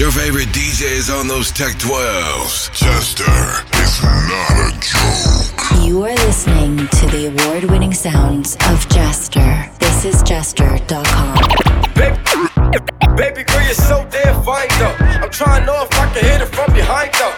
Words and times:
Your 0.00 0.10
favorite 0.10 0.48
DJ 0.48 0.92
is 0.92 1.10
on 1.10 1.28
those 1.28 1.52
Tech 1.52 1.74
12s. 1.76 2.72
Jester 2.72 3.22
is 3.82 4.02
not 4.02 4.56
a 4.56 4.72
joke. 4.80 5.84
You 5.84 6.04
are 6.04 6.14
listening 6.24 6.88
to 6.88 7.06
the 7.08 7.26
award 7.26 7.64
winning 7.64 7.92
sounds 7.92 8.56
of 8.70 8.88
Jester. 8.88 9.68
This 9.78 10.06
is 10.06 10.22
Jester.com. 10.22 11.36
Baby, 11.92 12.16
baby 13.14 13.44
girl, 13.44 13.62
you're 13.62 13.74
so 13.74 14.08
damn 14.10 14.42
fine 14.42 14.72
though. 14.78 14.96
I'm 15.20 15.28
trying 15.28 15.60
to 15.60 15.66
know 15.66 15.84
if 15.84 15.92
I 15.92 16.10
can 16.14 16.24
hit 16.24 16.40
it 16.40 16.46
from 16.46 16.72
behind 16.72 17.12
though. 17.20 17.36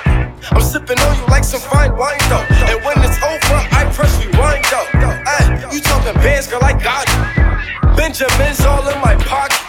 I'm 0.54 0.62
sipping 0.62 1.00
on 1.00 1.18
you 1.18 1.26
like 1.26 1.42
some 1.42 1.62
fine 1.62 1.96
wine 1.96 2.22
though. 2.30 2.46
And 2.70 2.78
when 2.84 2.96
it's 3.02 3.18
over, 3.24 3.58
I 3.74 3.90
press 3.92 4.24
rewind 4.24 4.64
though. 4.70 4.86
Ay, 5.26 5.68
you 5.72 5.80
talking 5.80 6.14
bands, 6.22 6.46
girl, 6.46 6.62
I 6.62 6.78
got 6.78 7.08
it. 7.08 7.96
Benjamin's 7.96 8.60
all 8.60 8.86
in 8.86 9.00
my 9.00 9.16
pocket. 9.16 9.61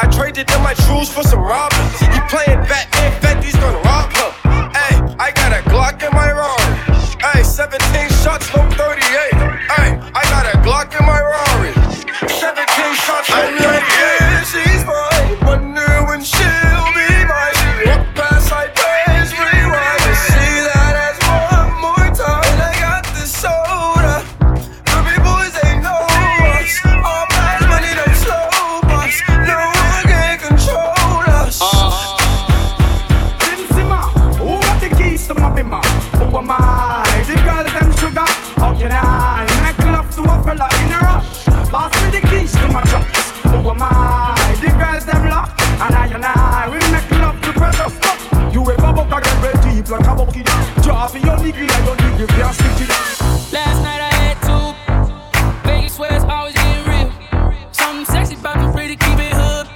I 0.00 0.06
traded 0.06 0.48
in 0.50 0.62
my 0.62 0.74
trues 0.74 1.12
for 1.12 1.22
some 1.24 1.40
robbers. 1.40 1.98
He 1.98 2.20
playing 2.30 2.62
Batman, 2.70 3.17
girl 49.88 50.00
very 50.00 50.04
deep 50.04 50.06
like 50.06 50.06
a 50.06 50.14
bucky? 50.14 50.42
Drop 50.82 51.14
in 51.14 51.22
your 51.22 51.36
nigga 51.36 51.68
like 51.68 51.86
your 51.86 51.96
nigga 51.96 52.28
can't 52.28 52.54
stick 52.54 52.80
it. 52.80 53.52
Last 53.52 53.82
night 53.82 54.00
I 54.00 54.12
had 54.20 54.36
two. 54.44 55.68
Vegas 55.68 55.98
where 55.98 56.12
it's 56.14 56.24
always 56.24 56.54
getting 56.54 56.84
real. 56.84 57.12
Something 57.72 58.04
sexy 58.04 58.34
about 58.34 58.56
them 58.56 58.72
pretty, 58.72 58.96
keep 58.96 59.18
it 59.18 59.32
hood. 59.32 59.66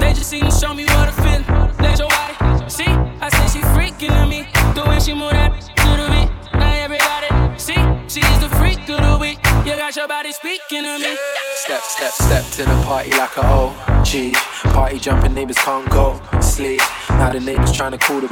They 0.00 0.12
just 0.12 0.30
seem 0.30 0.44
to 0.44 0.50
show 0.50 0.74
me 0.74 0.84
what 0.84 1.08
I 1.08 1.12
feel. 1.12 1.42
Let 1.78 1.98
your 1.98 2.08
body 2.08 2.70
see. 2.70 2.90
I 3.20 3.28
say 3.30 3.58
she 3.58 3.64
freaking 3.74 4.10
on 4.10 4.28
me. 4.28 4.46
The 4.74 4.84
way 4.88 4.98
she 5.00 5.14
move 5.14 5.32
that 5.32 5.52
to 5.60 5.90
the 6.00 6.06
beat. 6.10 6.30
Now 6.58 6.72
everybody 6.72 7.58
see. 7.58 7.80
She's 8.08 8.40
the 8.40 8.48
freak 8.58 8.80
of 8.88 9.00
the 9.00 9.18
week. 9.20 9.38
You 9.64 9.76
got 9.76 9.94
your 9.94 10.08
body 10.08 10.32
speaking 10.32 10.82
to 10.82 10.98
me. 10.98 11.16
Step, 11.54 11.82
step, 11.82 12.12
step 12.12 12.44
to 12.56 12.62
the 12.64 12.82
party 12.84 13.10
like 13.10 13.36
a 13.36 13.46
OG. 13.46 14.34
Party 14.74 14.98
jumping, 14.98 15.34
neighbors 15.34 15.58
can't 15.58 15.88
go 15.90 16.20
sleep. 16.60 16.80
Now 17.10 17.30
the 17.30 17.40
neighbors 17.40 17.72
trying 17.72 17.92
to 17.92 17.98
call 17.98 18.20
the 18.20 18.28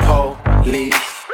police. 0.62 0.94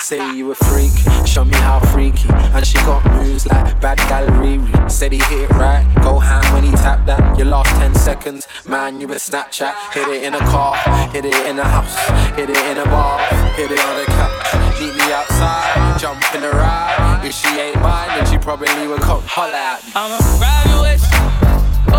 Say 0.00 0.18
you 0.34 0.50
a 0.50 0.54
freak, 0.54 0.90
show 1.26 1.44
me 1.44 1.54
how 1.54 1.78
freaky. 1.92 2.28
And 2.54 2.66
she 2.66 2.78
got 2.78 3.04
moves 3.14 3.46
like 3.46 3.80
bad 3.80 3.98
gallery. 4.10 4.58
Said 4.88 5.12
he 5.12 5.18
hit 5.18 5.42
it 5.48 5.50
right, 5.50 5.86
go 6.02 6.18
ham 6.18 6.42
when 6.52 6.64
he 6.64 6.72
tapped 6.72 7.06
that. 7.06 7.38
Your 7.38 7.46
last 7.46 7.70
10 7.78 7.94
seconds, 7.94 8.48
man, 8.68 9.00
you 9.00 9.06
a 9.12 9.14
Snapchat. 9.14 9.74
Hit 9.94 10.08
it 10.08 10.24
in 10.24 10.34
a 10.34 10.44
car, 10.50 10.74
hit 11.14 11.24
it 11.24 11.38
in 11.46 11.58
a 11.58 11.64
house, 11.64 11.94
hit 12.34 12.50
it 12.50 12.62
in 12.70 12.78
a 12.78 12.84
bar, 12.86 13.18
hit 13.54 13.70
it 13.70 13.78
on 13.78 13.96
a 14.02 14.06
couch. 14.06 14.80
Meet 14.80 14.94
me 14.98 15.12
outside, 15.12 16.00
jump 16.00 16.20
in 16.34 16.40
the 16.40 16.50
ride. 16.50 17.22
If 17.24 17.34
she 17.34 17.48
ain't 17.60 17.80
mine, 17.80 18.08
then 18.08 18.26
she 18.26 18.38
probably 18.38 18.88
would 18.88 19.00
come 19.00 19.22
holler 19.24 19.54
at 19.54 19.84
me. 19.84 19.92
I'ma 19.94 20.18
grab 20.38 20.66
your 20.66 20.82
waist. 20.82 21.06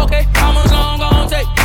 Okay, 0.04 0.24
how 0.36 0.52
much 0.52 0.72
long 0.72 1.00
gon' 1.00 1.30
take? 1.30 1.63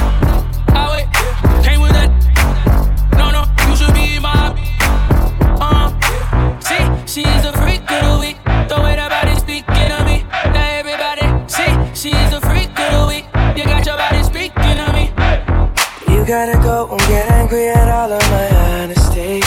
Gotta 16.28 16.58
go 16.62 16.86
and 16.90 17.00
get 17.08 17.30
angry 17.30 17.68
at 17.68 17.88
all 17.88 18.12
of 18.12 18.22
my 18.30 18.48
honesty. 18.66 19.40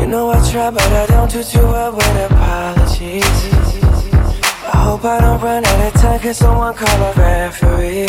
You 0.00 0.08
know 0.08 0.30
I 0.30 0.50
try, 0.50 0.68
but 0.68 0.82
I 0.82 1.06
don't 1.06 1.30
do 1.30 1.44
too 1.44 1.62
well 1.62 1.92
with 1.92 2.28
apologies. 2.28 3.22
I 4.66 4.78
hope 4.82 5.04
I 5.04 5.20
don't 5.20 5.40
run 5.40 5.64
out 5.64 5.94
of 5.94 6.00
time, 6.02 6.18
can 6.18 6.34
someone 6.34 6.74
call 6.74 7.02
a 7.04 7.12
referee? 7.14 8.08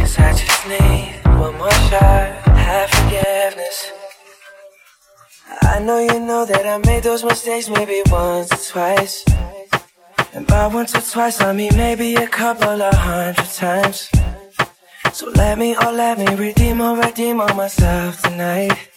Cause 0.00 0.18
I 0.18 0.32
just 0.32 0.66
need 0.66 1.14
one 1.38 1.56
more 1.58 1.70
shot, 1.86 2.34
have 2.58 2.90
forgiveness. 2.90 3.92
I 5.62 5.78
know 5.78 6.00
you 6.00 6.18
know 6.18 6.44
that 6.44 6.66
I 6.66 6.78
made 6.78 7.04
those 7.04 7.22
mistakes 7.22 7.68
maybe 7.68 8.02
once 8.10 8.50
or 8.50 8.72
twice. 8.72 9.24
And 10.32 10.44
by 10.48 10.66
once 10.66 10.92
or 10.96 11.02
twice, 11.02 11.40
I 11.40 11.52
mean 11.52 11.76
maybe 11.76 12.16
a 12.16 12.26
couple 12.26 12.82
of 12.82 12.94
hundred 12.94 13.46
times. 13.54 14.10
So 15.12 15.28
let 15.28 15.58
me, 15.58 15.76
oh 15.78 15.92
let 15.92 16.16
me 16.18 16.26
redeem 16.36 16.80
or 16.80 16.96
redeem 16.96 17.38
on 17.42 17.54
myself 17.54 18.22
tonight. 18.22 18.88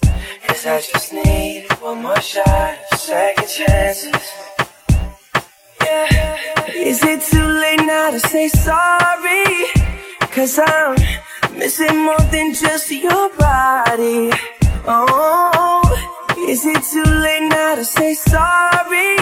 Cause 0.48 0.66
I 0.66 0.80
just 0.80 1.12
need 1.12 1.68
one 1.81 2.03
more 2.03 2.22
shot, 2.22 2.78
second 2.96 3.50
chances. 3.50 4.31
Yeah. 5.81 6.68
Is 6.74 7.03
it 7.03 7.22
too 7.22 7.46
late 7.46 7.81
now 7.86 8.12
to 8.12 8.20
say 8.22 8.48
sorry? 8.48 9.68
Cause 10.31 10.58
I'm 10.58 10.96
missing 11.58 11.98
more 12.06 12.26
than 12.32 12.53
just 12.53 12.90
your 12.92 13.30
body. 13.38 14.32
Oh, 14.88 15.84
is 16.47 16.66
it 16.66 16.82
too 16.94 17.03
late 17.03 17.50
now 17.50 17.76
to 17.76 17.84
say 17.84 18.14
sorry? 18.14 19.18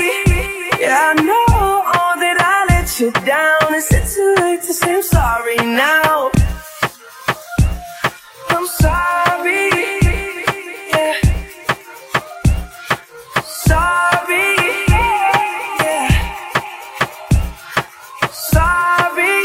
Yeah, 0.80 1.10
I 1.10 1.14
know 1.16 2.20
that 2.22 2.38
I 2.40 2.66
let 2.70 3.00
you 3.00 3.12
down. 3.25 3.74
Is 3.74 3.90
it 3.92 4.06
too 4.14 4.36
late 4.44 4.62
to 4.62 4.74
say 4.74 4.94
I'm 4.94 5.02
sorry 5.02 5.56
now? 5.58 6.30
I'm 8.56 8.68
sorry. 8.68 9.69
Yeah. 10.94 11.14
Sorry. 13.44 14.56
Yeah. 15.84 16.08
Sorry. 18.31 19.38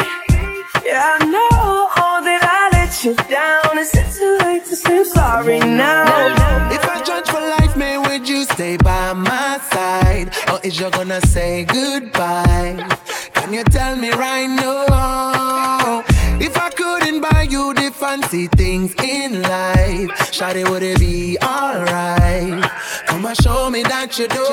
Yeah, 0.85 1.17
I 1.17 1.25
know 1.25 1.89
that 2.27 2.43
I 2.43 2.69
let 2.77 2.93
you 3.05 3.15
down. 3.29 3.79
Is 3.79 3.95
it 3.95 4.09
too 4.17 4.39
late 4.45 4.65
to 4.67 4.77
say 4.77 5.05
sorry 5.05 5.59
now? 5.61 6.71
If 6.71 6.85
I 6.85 7.03
judge 7.03 7.29
for 7.29 7.41
life, 7.41 7.77
man, 7.77 8.03
would 8.03 8.29
you 8.29 8.45
stay 8.45 8.77
by 8.77 9.13
my 9.15 9.59
side? 9.71 10.29
Or 10.53 10.61
is 10.63 10.79
you 10.79 10.91
gonna 10.91 11.21
say 11.23 11.65
goodbye? 11.65 12.77
Can 13.35 13.53
you 13.55 13.65
tell 13.65 13.97
me 13.97 14.11
right 14.11 14.47
now? 14.49 15.78
Fancy 18.09 18.47
things 18.57 18.95
in 19.05 19.43
life, 19.43 20.09
Shawty, 20.33 20.65
would 20.65 20.83
it 20.83 20.99
be 20.99 21.37
alright? 21.45 22.65
Come 23.05 23.27
and 23.27 23.37
show 23.37 23.69
me 23.69 23.83
that 23.83 24.17
you 24.17 24.25
do. 24.33 24.49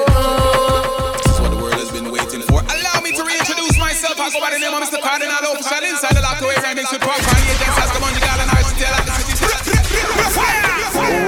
This 1.24 1.32
is 1.32 1.40
what 1.40 1.56
the 1.56 1.60
world 1.64 1.80
has 1.80 1.88
been 1.88 2.12
waiting 2.12 2.44
for. 2.44 2.60
Allow 2.60 3.00
me 3.00 3.16
to 3.16 3.24
reintroduce 3.24 3.80
myself. 3.80 4.20
I 4.20 4.28
go 4.28 4.44
by 4.44 4.52
the 4.52 4.60
name 4.60 4.76
of 4.76 4.84
Mr. 4.84 5.00
Kardinal 5.00 5.40
Offishall 5.56 5.88
inside 5.88 6.20
the 6.20 6.24
Locked 6.28 6.44
Away 6.44 6.60
Remix 6.68 6.92
with 6.92 7.00
Popcaan 7.00 7.48
Agents 7.48 7.80
as 7.80 7.96
the 7.96 8.00
Money 8.04 8.20
and 8.20 8.52
Archie 8.52 8.76
Taylor. 8.76 9.00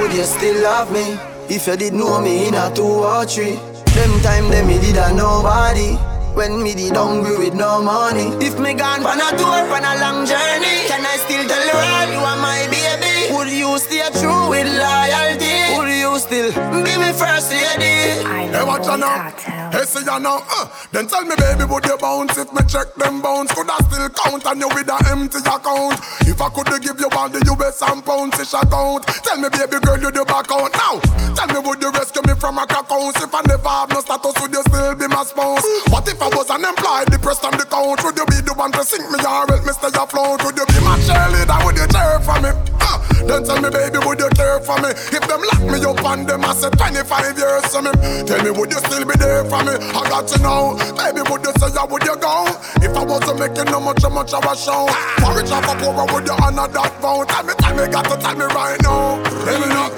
Would 0.04 0.12
you 0.12 0.28
still 0.28 0.60
love 0.68 0.92
me 0.92 1.16
if 1.48 1.64
you 1.64 1.78
did 1.80 1.96
know 1.96 2.20
me 2.20 2.52
in 2.52 2.60
a 2.60 2.68
two 2.76 3.08
or 3.08 3.24
three? 3.24 3.56
Them 3.96 4.12
time 4.20 4.52
them 4.52 4.68
me 4.68 4.84
did 4.84 5.00
a 5.00 5.16
nobody. 5.16 5.96
When 6.38 6.62
me 6.62 6.76
did 6.76 6.96
hungry 6.96 7.36
with 7.36 7.56
no 7.56 7.82
money. 7.82 8.28
If 8.46 8.60
me 8.60 8.76
gone 8.76 9.04
on 9.04 9.20
a 9.20 9.36
tour, 9.40 9.74
on 9.74 9.84
a 9.84 10.00
long 10.00 10.24
journey, 10.24 10.86
can 10.86 11.04
I 11.04 11.18
still 11.26 11.44
tell 11.50 11.66
the 11.66 11.74
world 11.74 12.14
you 12.14 12.20
are 12.20 12.38
my 12.38 12.68
baby? 12.70 13.34
Would 13.34 13.50
you 13.50 13.76
stay 13.80 14.08
true 14.22 14.48
with 14.48 14.68
loyalty? 14.68 15.57
Would 15.78 15.90
you 15.90 16.18
still 16.18 16.50
be 16.84 16.98
me 16.98 17.12
first 17.14 17.52
lady? 17.52 18.26
Hey, 18.26 18.64
what 18.66 18.82
watch 18.82 18.88
you 18.90 18.98
now. 18.98 19.30
Hey, 19.70 19.86
see 19.86 20.00
you 20.00 20.20
now. 20.20 20.42
Uh, 20.50 20.66
then 20.92 21.06
tell 21.06 21.24
me, 21.24 21.36
baby, 21.38 21.66
would 21.70 21.86
you 21.86 21.98
bounce 21.98 22.38
if 22.38 22.52
me 22.52 22.62
check 22.68 22.90
them 22.96 23.22
bounce? 23.22 23.54
Could 23.54 23.70
I 23.70 23.78
still 23.86 24.10
count 24.10 24.46
on 24.48 24.60
you 24.60 24.70
with 24.70 24.90
an 24.90 25.06
empty 25.06 25.38
account? 25.38 26.02
If 26.26 26.42
I 26.42 26.50
could 26.50 26.82
give 26.82 27.00
you 27.00 27.10
all 27.14 27.30
the 27.30 27.46
US 27.54 27.82
and 27.86 28.02
pounds, 28.04 28.40
it's 28.40 28.54
account. 28.58 29.06
Tell 29.22 29.38
me, 29.38 29.50
baby 29.54 29.78
girl, 29.86 30.02
you 30.02 30.10
do 30.10 30.26
back 30.26 30.50
out 30.50 30.74
now. 30.74 30.98
Tell 31.38 31.48
me, 31.54 31.60
would 31.62 31.78
you 31.78 31.92
rescue 31.92 32.26
me 32.26 32.34
from 32.42 32.58
a 32.58 32.64
accounts? 32.66 33.22
If 33.22 33.30
I 33.30 33.42
never 33.46 33.70
have 33.70 33.94
no 33.94 34.02
status, 34.02 34.34
would 34.42 34.50
you 34.50 34.64
still 34.66 34.96
be 34.96 35.06
my 35.08 35.22
spouse? 35.22 35.62
What 35.94 36.10
if 36.10 36.18
I 36.18 36.30
was 36.34 36.50
unemployed, 36.50 37.14
depressed 37.14 37.46
on 37.46 37.54
the 37.54 37.70
couch? 37.70 38.02
Would 38.02 38.18
you 38.18 38.26
be 38.26 38.42
the 38.42 38.58
one 38.58 38.72
to 38.74 38.82
sink 38.82 39.06
me 39.14 39.22
or 39.22 39.46
help 39.46 39.62
me 39.62 39.74
stay 39.78 39.94
afloat? 39.94 40.42
Would 40.42 40.58
you 40.58 40.66
be 40.66 40.80
my 40.82 40.98
cheerleader? 41.06 41.60
Would 41.62 41.78
you 41.78 41.88
cheer 41.94 42.18
for 42.26 42.42
me? 42.42 42.50
Uh, 42.82 42.98
then 43.30 43.44
tell 43.44 43.60
me, 43.62 43.70
baby, 43.70 44.00
would 44.02 44.18
you 44.18 44.32
care 44.34 44.58
for 44.64 44.80
me? 44.82 44.90
If 45.12 45.22
them 45.28 45.42
lock 45.44 45.67
me 45.68 45.84
up 45.84 46.04
and 46.06 46.28
them, 46.28 46.46
I 46.46 46.54
said 46.54 46.74
25 46.78 47.38
years 47.38 47.64
to 47.72 47.82
me. 47.82 47.92
Tell 48.26 48.44
me, 48.44 48.52
would 48.52 48.72
you 48.72 48.80
still 48.80 49.06
be 49.06 49.16
there 49.18 49.44
for 49.46 49.64
me? 49.64 49.74
I 49.74 50.02
got 50.10 50.28
to 50.28 50.38
know. 50.42 50.78
Baby, 50.96 51.22
would 51.30 51.44
you 51.44 51.54
say, 51.60 51.70
yeah, 51.74 51.86
would 51.86 52.04
you 52.04 52.16
go? 52.18 52.46
If 52.82 52.96
I 52.96 53.04
wasn't 53.04 53.40
making 53.40 53.72
no 53.72 53.80
much, 53.80 54.04
much 54.10 54.34
of 54.34 54.44
a 54.46 54.56
show. 54.56 54.88
For 55.20 55.34
or 55.34 55.62
for 55.64 55.76
poor, 55.82 56.06
would 56.14 56.28
you 56.28 56.36
honor 56.42 56.68
that 56.68 56.94
vow? 57.02 57.24
Tell 57.26 57.44
me, 57.44 57.54
tell 57.60 57.76
me, 57.76 57.88
got 57.92 58.06
to 58.06 58.18
tell 58.18 58.36
me 58.36 58.46
right 58.46 58.80
now. 58.82 59.24
Tell 59.46 59.60
me 59.60 59.68
now. 59.68 59.90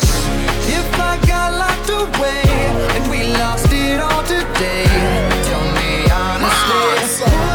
If 0.69 0.89
I 0.99 1.17
got 1.25 1.49
locked 1.57 1.89
away 1.89 2.43
and 2.95 3.09
we 3.09 3.33
lost 3.37 3.67
it 3.71 3.99
all 3.99 4.23
today, 4.23 4.85
tell 5.47 5.65
me 5.77 6.09
honestly, 6.11 7.25
ah, 7.25 7.48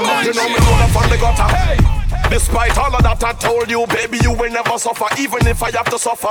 down. 0.00 0.24
You 0.24 0.32
know 0.32 0.48
me 0.48 0.54
know 0.54 0.88
from 0.88 1.10
the 1.10 1.18
gutter. 1.18 1.56
Hey. 1.56 1.81
Despite 2.32 2.78
all 2.78 2.94
of 2.96 3.02
that 3.02 3.22
I 3.22 3.34
told 3.34 3.68
you, 3.68 3.86
baby, 3.88 4.16
you 4.22 4.32
will 4.32 4.50
never 4.50 4.78
suffer, 4.78 5.04
even 5.20 5.46
if 5.46 5.62
I 5.62 5.70
have 5.72 5.90
to 5.90 5.98
suffer. 5.98 6.30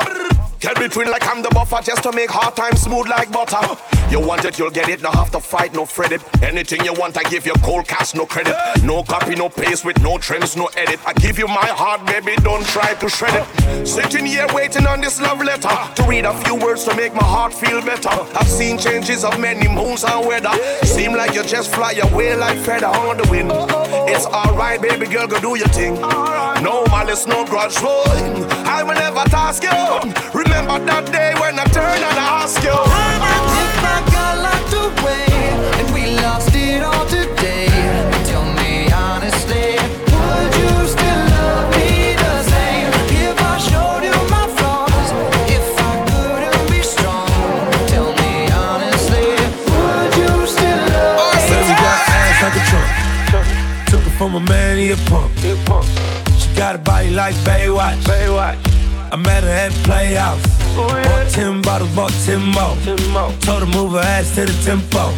Get 0.59 0.77
between 0.79 1.09
like 1.11 1.25
I'm 1.27 1.43
the 1.43 1.49
buffer, 1.49 1.79
just 1.83 2.01
to 2.03 2.11
make 2.11 2.31
hard 2.31 2.55
times 2.55 2.81
smooth 2.81 3.07
like 3.07 3.31
butter. 3.31 3.77
You 4.09 4.19
want 4.19 4.43
it, 4.45 4.59
you'll 4.59 4.71
get 4.71 4.89
it. 4.89 5.01
No 5.01 5.09
have 5.11 5.31
to 5.31 5.39
fight, 5.39 5.73
no 5.73 5.85
fret 5.85 6.11
it. 6.11 6.21
Anything 6.43 6.83
you 6.85 6.93
want, 6.93 7.17
I 7.17 7.23
give 7.29 7.45
you 7.45 7.53
cold 7.63 7.87
cash, 7.87 8.13
no 8.13 8.25
credit. 8.25 8.55
No 8.83 9.03
copy, 9.03 9.35
no 9.35 9.47
paste 9.47 9.85
with 9.85 10.01
no 10.01 10.17
trims, 10.17 10.57
no 10.57 10.69
edit. 10.75 10.99
I 11.05 11.13
give 11.13 11.39
you 11.39 11.47
my 11.47 11.65
heart, 11.65 12.05
baby, 12.05 12.35
don't 12.43 12.65
try 12.65 12.93
to 12.95 13.09
shred 13.09 13.33
it. 13.33 13.87
Sitting 13.87 14.25
here 14.25 14.47
waiting 14.53 14.85
on 14.85 15.01
this 15.01 15.21
love 15.21 15.41
letter 15.41 15.69
to 15.95 16.03
read 16.09 16.25
a 16.25 16.33
few 16.43 16.55
words 16.55 16.83
to 16.85 16.95
make 16.95 17.13
my 17.13 17.23
heart 17.23 17.53
feel 17.53 17.81
better. 17.81 18.09
I've 18.09 18.49
seen 18.49 18.77
changes 18.77 19.23
of 19.23 19.39
many 19.39 19.67
moons 19.67 20.03
and 20.03 20.27
weather. 20.27 20.51
Seem 20.83 21.13
like 21.13 21.33
you 21.33 21.43
just 21.43 21.73
fly 21.73 21.93
away 21.93 22.35
like 22.35 22.57
feather 22.59 22.87
on 22.87 23.17
the 23.17 23.27
wind. 23.29 23.51
It's 24.09 24.25
alright, 24.25 24.81
baby 24.81 25.07
girl, 25.07 25.27
go 25.27 25.39
do 25.39 25.57
your 25.57 25.69
thing. 25.69 25.90
No 25.99 26.85
malice, 26.85 27.27
no 27.27 27.43
grudge, 27.45 27.75
boy. 27.81 28.03
I 28.65 28.83
will 28.83 28.93
never 28.93 29.23
task 29.29 29.63
you. 29.63 29.69
Remember 30.33 30.79
that 30.85 31.11
day 31.11 31.33
when 31.39 31.59
I 31.59 31.65
turned 31.65 32.03
and 32.03 32.17
I 32.17 32.43
asked 32.43 32.63
you. 32.63 32.71
I 32.71 33.99
got 34.11 34.37
locked 34.45 34.73
away 34.73 35.25
and 35.79 35.93
we 35.93 36.15
lost 36.21 36.50
from 54.21 54.35
a 54.35 54.39
man, 54.51 54.77
he 54.77 54.91
a 54.91 54.95
punk. 55.09 55.31
She 56.37 56.47
got 56.55 56.75
a 56.75 56.77
body 56.77 57.09
like 57.09 57.33
Baywatch. 57.37 58.05
I 59.11 59.15
met 59.15 59.43
her 59.43 59.49
at 59.49 59.71
Playhouse. 59.83 60.39
Oh, 60.77 60.85
bought 60.85 61.31
ten 61.31 61.61
bottles, 61.63 61.89
bought 61.95 62.13
ten 62.23 62.39
more. 62.53 62.77
Told 63.41 63.63
her 63.63 63.71
move 63.77 63.93
her 63.93 64.05
ass 64.05 64.35
to 64.35 64.45
the 64.45 64.53
tempo. 64.63 65.09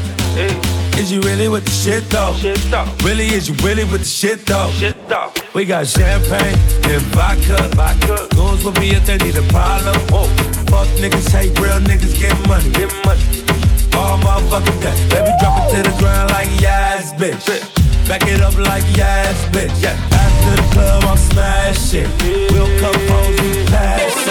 Is 0.98 1.12
you 1.12 1.20
really 1.20 1.50
with 1.50 1.66
the 1.66 1.72
shit 1.84 2.10
though? 2.10 2.32
Really, 3.04 3.28
is 3.28 3.50
you 3.50 3.56
really 3.56 3.84
with 3.84 4.08
the 4.08 4.14
shit 4.20 4.46
though? 4.46 4.72
We 5.54 5.66
got 5.66 5.86
champagne 5.86 6.58
and 6.88 7.04
vodka. 7.12 7.60
Goons 8.38 8.64
will 8.64 8.72
be 8.72 8.92
if 8.92 9.06
they 9.06 9.18
need 9.18 9.36
a 9.36 9.44
problem. 9.52 10.00
Fuck 10.72 10.88
niggas, 11.04 11.30
hate 11.30 11.60
real 11.60 11.80
niggas, 11.82 12.16
get 12.22 12.40
money. 12.48 12.72
Get 12.72 12.88
money. 13.04 13.22
All 14.00 14.18
motherfucking 14.24 14.80
day. 14.82 14.96
Baby, 15.12 15.32
drop 15.42 15.60
it 15.60 15.76
to 15.76 15.92
the 15.92 15.96
ground 16.00 16.32
like 16.32 16.48
yes, 16.62 17.12
bitch. 17.20 17.83
Back 18.08 18.28
it 18.28 18.42
up 18.42 18.58
like 18.58 18.84
yes, 18.96 19.46
bitch. 19.48 19.84
After 19.84 20.62
the 20.62 20.68
club, 20.74 21.04
I'm 21.06 21.18
smashing. 21.18 22.10
We'll 22.52 22.80
come 22.80 23.00
home, 23.08 23.32
we 23.42 23.66
pass 23.68 24.23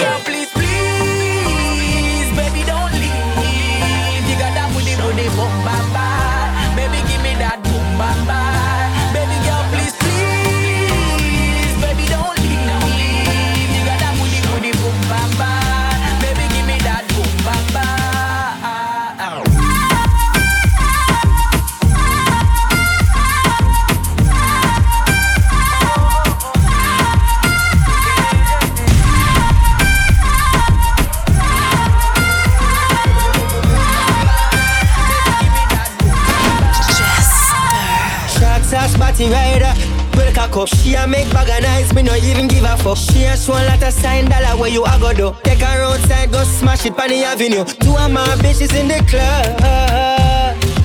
Body 39.13 39.29
rider. 39.29 39.73
Break 40.13 40.37
a 40.37 40.47
cup, 40.47 40.67
she 40.69 40.95
a 40.95 41.05
make 41.05 41.29
bag 41.31 41.49
of 41.49 41.61
nice, 41.61 41.93
me 41.93 42.01
no 42.01 42.15
even 42.15 42.47
give 42.47 42.63
a 42.63 42.75
fuck. 42.77 42.97
She 42.97 43.25
a 43.25 43.37
show 43.37 43.53
a 43.53 43.61
lot 43.65 43.83
of 43.83 43.93
sign 43.93 44.25
dollar 44.27 44.57
where 44.59 44.69
you 44.71 44.83
a 44.85 44.97
go 44.99 45.13
do. 45.13 45.35
Take 45.43 45.59
her 45.59 45.83
outside, 45.83 46.31
go 46.31 46.43
smash 46.43 46.87
it 46.87 46.99
on 46.99 47.09
the 47.09 47.23
avenue. 47.23 47.63
Two 47.63 47.95
of 47.95 48.11
my 48.11 48.25
bitches 48.41 48.73
in 48.75 48.87
the 48.87 49.03
club. 49.05 49.53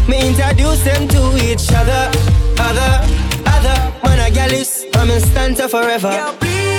Me 0.08 0.28
introduce 0.28 0.84
them 0.84 1.08
to 1.08 1.36
each 1.42 1.72
other, 1.72 2.10
other, 2.60 3.00
other. 3.46 3.92
Man 4.04 4.20
a 4.20 4.30
gal 4.30 4.52
is, 4.52 4.84
I'm 4.94 5.08
in 5.08 5.20
stanza 5.20 5.66
forever. 5.66 6.10
Girl, 6.10 6.34
please, 6.34 6.77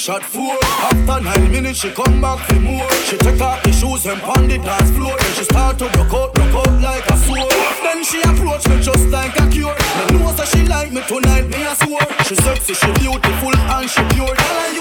shot, 0.00 0.22
four. 0.22 0.56
After 0.64 1.20
nine 1.22 1.50
minutes, 1.52 1.80
she 1.80 1.90
come 1.90 2.22
back 2.22 2.38
for 2.48 2.58
more. 2.58 2.90
She 3.04 3.18
take 3.18 3.40
off 3.40 3.62
the 3.62 3.70
shoes 3.70 4.06
and 4.06 4.20
pound 4.22 4.50
the 4.50 4.56
dance 4.56 4.90
floor. 4.96 5.14
Then 5.18 5.32
she 5.34 5.44
start 5.44 5.78
to 5.78 5.88
broke 5.90 6.14
out, 6.14 6.32
broke 6.34 6.56
out 6.60 6.80
like 6.80 7.04
a 7.10 7.16
sword. 7.18 7.52
Then 7.84 8.02
she 8.02 8.18
approach 8.22 8.66
me 8.68 8.80
just 8.80 9.08
like 9.08 9.36
a 9.36 9.46
cure. 9.50 9.76
Me 10.08 10.18
know 10.18 10.32
that 10.32 10.48
she 10.48 10.64
like 10.64 10.90
me 10.92 11.02
tonight, 11.06 11.48
me 11.52 11.60
a 11.68 11.74
swore. 11.76 12.08
She 12.24 12.34
sexy, 12.36 12.74
she 12.74 12.90
beautiful 12.98 13.54
and 13.54 13.90
she 13.90 14.02
pure. 14.16 14.79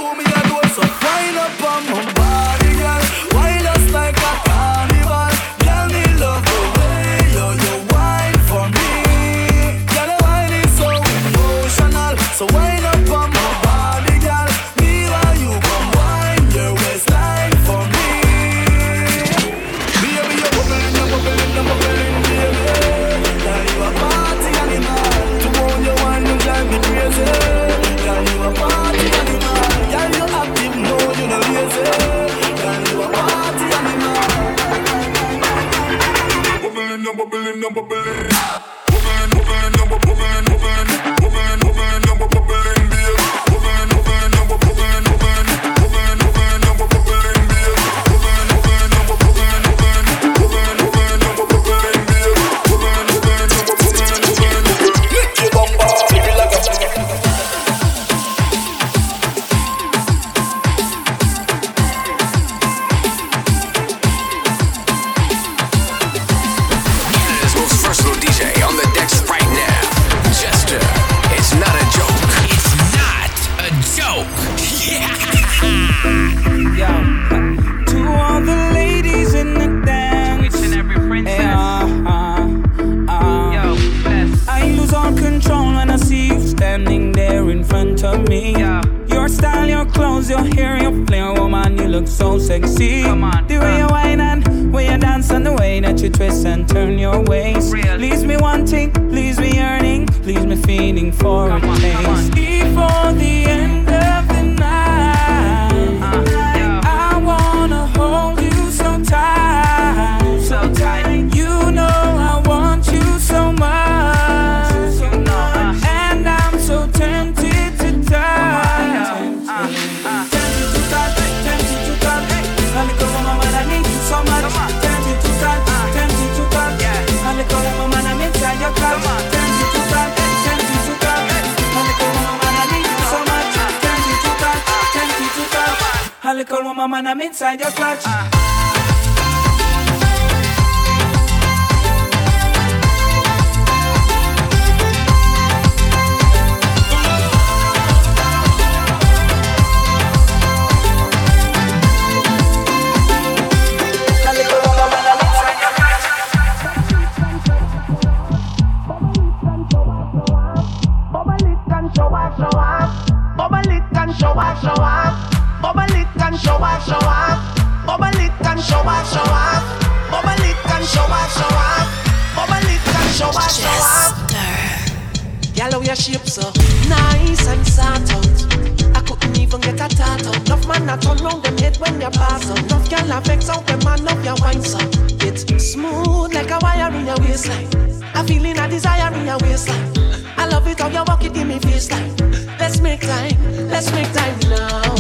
Your 175.89 175.96
shape 175.96 176.29
so 176.29 176.43
nice 176.88 177.48
and 177.48 177.65
sort 177.65 178.13
out. 178.13 178.96
I 178.96 179.01
couldn't 179.01 179.39
even 179.39 179.60
get 179.60 179.74
a 179.74 179.88
tat 179.89 180.24
out. 180.24 180.46
Enough 180.46 180.67
man 180.67 180.88
a 180.88 180.96
turn 181.01 181.17
round 181.17 181.41
them 181.41 181.58
head 181.58 181.77
when 181.77 182.00
you 182.00 182.12
pass 182.12 182.48
out. 182.48 182.60
Enough 182.60 182.89
girl 182.91 183.12
a 183.12 183.22
vex 183.22 183.50
out 183.50 183.65
them 183.65 183.79
man 183.84 184.05
love 184.05 184.24
your 184.24 184.36
wine 184.36 184.62
so. 184.62 184.77
It's 185.25 185.72
smooth 185.72 186.31
like 186.31 186.51
a 186.51 186.60
wire 186.62 186.93
in 186.93 187.08
your 187.08 187.17
waistline. 187.17 187.67
A 188.13 188.24
feeling 188.24 188.60
a 188.60 188.69
desire 188.69 189.12
in 189.15 189.25
your 189.25 189.39
waistline. 189.39 189.91
I 190.38 190.46
love 190.46 190.67
it 190.67 190.79
how 190.79 190.89
you 190.89 191.03
walk 191.08 191.25
it 191.25 191.36
in 191.36 191.48
me 191.48 191.58
face 191.58 191.89
like. 191.89 192.19
Let's 192.60 192.79
make 192.81 193.01
time, 193.01 193.67
let's 193.67 193.91
make 193.91 194.13
time 194.13 194.39
now. 194.41 194.93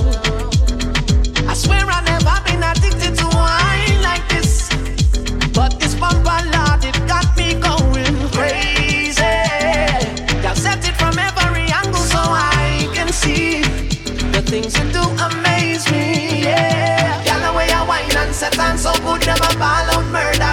I 1.47 1.53
swear 1.53 1.85
I 1.85 2.08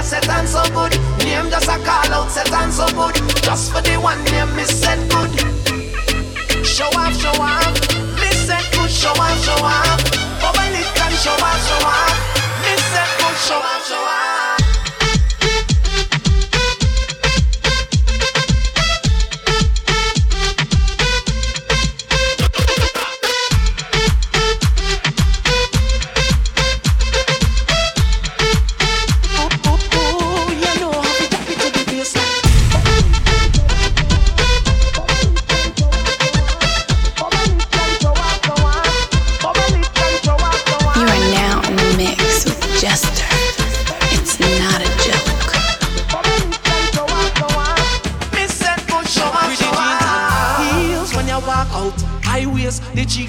Set 0.07 0.29
on 0.29 0.47
so 0.47 0.63
good, 0.73 0.93
name 1.25 1.51
just 1.51 1.67
a 1.67 1.83
call 1.83 2.13
out. 2.15 2.31
Set 2.31 2.53
on 2.53 2.71
so 2.71 2.87
good, 2.95 3.17
just 3.43 3.73
for 3.73 3.83
the 3.83 3.97
one 3.99 4.23
name 4.27 4.55
me 4.55 4.63
set 4.63 5.01
good. 5.11 5.33
Show 6.65 6.87
off, 6.95 7.13
show 7.21 7.35
off. 7.43 7.75
Me 8.21 8.31
set 8.47 8.63
good, 8.71 8.89
show 8.89 9.11
off, 9.11 9.45
show 9.45 9.65
off. 9.65 9.99
Bubble 10.41 10.79
it 10.79 11.01
and 11.03 11.15
show 11.19 11.33
off, 11.33 11.59
show 11.67 11.87
off. 11.89 12.15
Me 12.63 12.77
set 12.77 13.11
good, 13.19 13.37
show 13.49 13.57
off, 13.57 13.89
show 13.89 13.97
off. 13.97 14.26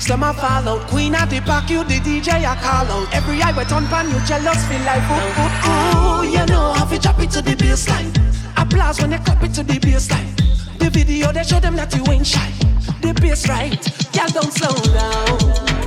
Them 0.07 0.23
a 0.23 0.33
follow. 0.33 0.79
Queen 0.87 1.13
at 1.15 1.29
the 1.29 1.41
back, 1.41 1.69
you 1.69 1.83
the 1.83 1.99
DJ 1.99 2.45
I 2.45 2.55
call 2.55 2.87
out. 2.87 3.13
Every 3.13 3.41
eye 3.41 3.51
wet 3.51 3.73
on 3.73 3.87
pan, 3.87 4.07
you 4.09 4.17
jealous 4.25 4.65
feel 4.65 4.79
like 4.87 5.03
ooh 5.11 5.41
ooh 5.43 5.67
ooh. 5.67 6.23
You 6.23 6.45
know 6.45 6.71
how 6.71 6.85
to 6.85 6.97
chop 6.97 7.19
it 7.19 7.29
to 7.31 7.41
the 7.41 7.51
baseline. 7.51 8.15
Applause 8.55 9.01
when 9.01 9.09
they 9.09 9.17
clap 9.17 9.43
it 9.43 9.53
to 9.55 9.63
the 9.63 9.73
baseline. 9.73 10.31
The 10.79 10.89
video 10.89 11.33
they 11.33 11.43
show 11.43 11.59
them 11.59 11.75
that 11.75 11.93
you 11.93 12.05
ain't 12.09 12.25
shy. 12.25 12.49
The 13.01 13.13
bass 13.19 13.49
right, 13.49 13.75
y'all 14.15 14.31
don't 14.31 14.53
slow 14.53 14.75
down. 14.95 15.77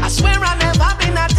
I 0.00 0.08
swear 0.08 0.38
I 0.38 0.56
never 0.56 0.94
been 1.02 1.18
at 1.18 1.37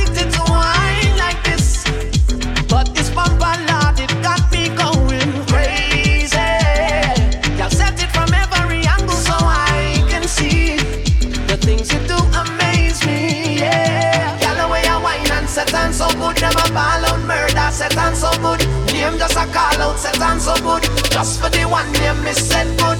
good. 20.69 20.84
Just 21.10 21.41
for 21.41 21.49
the 21.49 21.63
one 21.65 21.91
name, 21.93 22.23
me 22.23 22.34
said 22.34 22.69
good. 22.77 22.99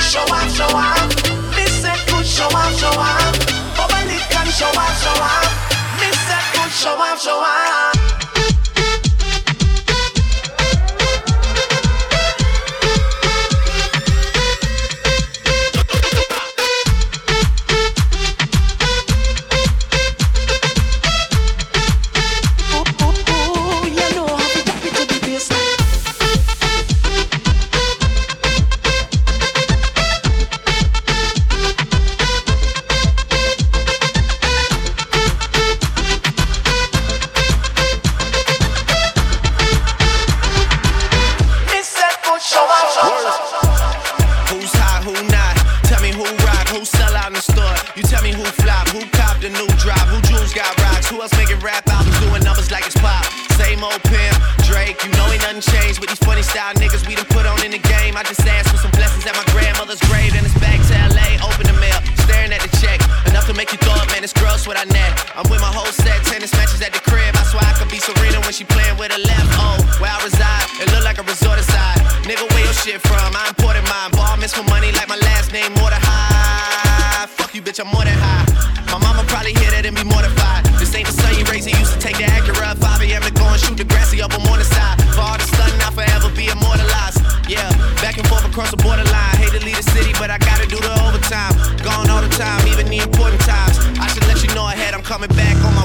Show 0.00 0.26
off, 0.36 0.48
show 0.56 0.70
off. 0.84 1.08
Me 1.56 1.64
said 1.80 2.00
good, 2.08 2.26
show 2.26 2.48
off, 2.60 2.72
show 2.80 2.92
off. 3.08 3.34
Bubble 3.76 4.10
it 4.16 4.36
and 4.38 4.50
show 4.58 4.72
off, 4.84 4.94
show 5.02 5.16
off. 5.30 5.52
Me 6.00 6.08
said 6.26 6.46
good, 6.54 6.72
show 6.80 7.04
off, 7.06 7.20
show 7.22 7.38
off. 7.40 7.95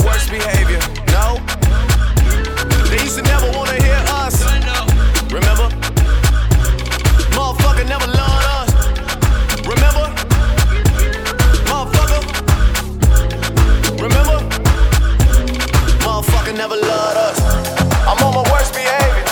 worst 0.06 0.30
behavior. 0.30 0.80
No, 1.12 1.40
they 2.90 3.00
used 3.04 3.18
to 3.18 3.24
never 3.24 3.50
wanna 3.52 3.78
hear 3.84 4.00
us. 4.22 4.44
Remember? 5.32 5.68
Motherfucker 7.36 7.88
never 7.88 8.08
loved 8.08 8.46
us. 8.58 8.70
Remember? 9.72 10.06
Motherfucker. 11.70 12.22
Remember? 14.06 14.38
Motherfucker 16.06 16.56
never 16.56 16.76
loved 16.76 17.18
us. 17.18 17.40
I'm 18.10 18.20
on 18.26 18.34
my 18.36 18.44
worst 18.52 18.74
behavior. 18.74 19.26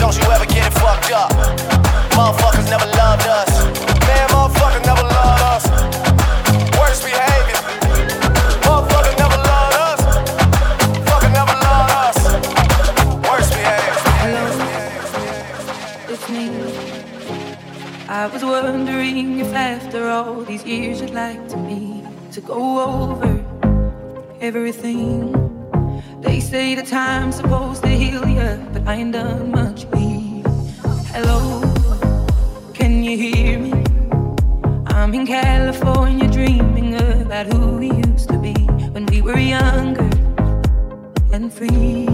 Don't 0.00 0.16
you 0.16 0.24
ever 0.32 0.46
get 0.46 0.66
it 0.66 0.74
fucked 0.78 1.12
up. 1.12 1.30
Motherfuckers 2.16 2.68
never 2.70 2.86
love. 2.96 3.19
go 22.50 22.80
over 22.80 23.32
everything. 24.40 25.30
They 26.20 26.40
say 26.40 26.74
the 26.74 26.82
time's 26.82 27.36
supposed 27.36 27.82
to 27.84 27.88
heal 27.88 28.26
you, 28.26 28.50
but 28.72 28.82
I 28.88 28.94
ain't 28.94 29.12
done 29.12 29.52
much. 29.52 29.80
healing. 29.94 30.42
hello, 31.14 31.40
can 32.74 33.04
you 33.04 33.16
hear 33.16 33.58
me? 33.66 33.72
I'm 34.88 35.14
in 35.14 35.26
California 35.26 36.28
dreaming 36.28 36.94
about 37.22 37.46
who 37.52 37.78
we 37.82 37.92
used 38.08 38.28
to 38.30 38.38
be 38.38 38.56
when 38.94 39.06
we 39.06 39.22
were 39.22 39.38
younger 39.38 40.10
and 41.32 41.52
free. 41.52 42.08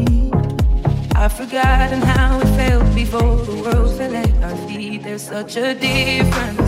I've 1.15 1.33
forgotten 1.33 2.03
how 2.03 2.41
it 2.41 2.51
felt 2.61 2.95
before 2.95 3.37
the 3.49 3.57
world 3.63 3.91
fell 3.97 4.15
at 4.15 4.35
our 4.45 4.57
feet. 4.69 5.03
There's 5.03 5.23
such 5.23 5.57
a 5.57 5.75
difference 5.75 6.61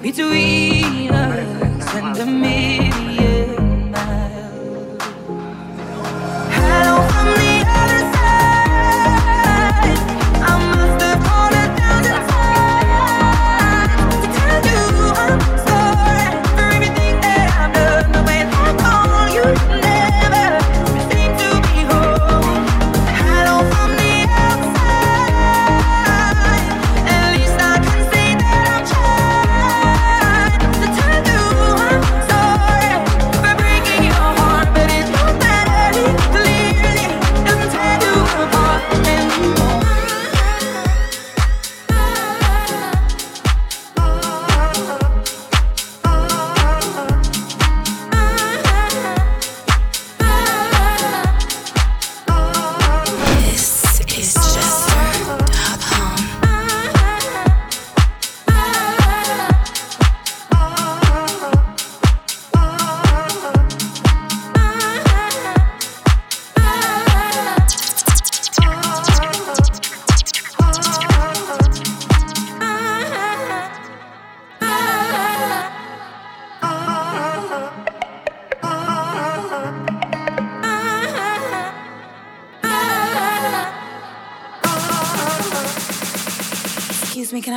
between 0.00 1.10
us 1.10 1.77
and 1.94 2.16
the 2.16 2.26
media. 2.26 3.67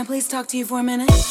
I 0.02 0.04
please 0.04 0.28
talk 0.28 0.48
to 0.48 0.58
you 0.58 0.66
for 0.66 0.80
a 0.80 0.84
minute? 0.84 1.31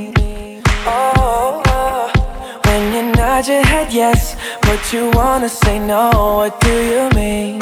oh, 0.85 2.11
when 2.65 2.93
you 2.93 3.11
nod 3.15 3.47
your 3.47 3.63
head 3.63 3.93
yes, 3.93 4.35
but 4.61 4.93
you 4.93 5.09
wanna 5.11 5.49
say 5.49 5.79
no. 5.79 6.09
What 6.37 6.59
do 6.61 6.73
you 6.91 7.09
mean? 7.15 7.59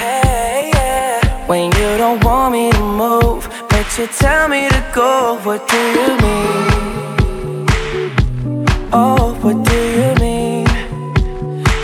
Hey. 0.00 1.20
When 1.46 1.66
you 1.72 1.98
don't 1.98 2.22
want 2.24 2.52
me 2.52 2.72
to 2.72 2.80
move, 2.80 3.48
but 3.68 3.86
you 3.98 4.06
tell 4.06 4.48
me 4.48 4.68
to 4.68 4.82
go. 4.94 5.38
What 5.44 5.68
do 5.68 5.80
you 5.98 6.08
mean? 6.24 7.66
Oh, 8.92 9.36
what 9.42 9.64
do 9.64 9.78
you 10.00 10.14
mean? 10.24 10.66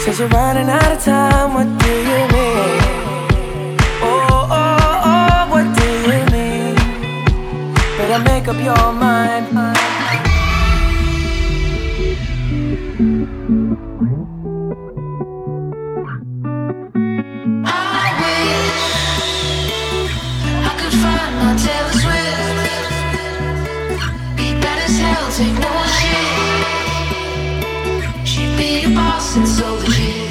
Since 0.00 0.20
we're 0.20 0.28
running 0.28 0.68
out 0.68 0.92
of 0.92 1.04
time, 1.04 1.54
what 1.54 1.68
do 1.84 1.92
you 2.10 2.20
mean? 2.34 2.80
Oh, 4.02 4.48
oh, 4.50 5.04
oh, 5.04 5.30
I 8.12 8.18
make 8.24 8.48
up 8.48 8.56
your 8.56 8.92
mind. 8.92 9.79
since 29.30 29.62
all 29.62 29.76
the 29.76 29.96
years. 29.96 30.29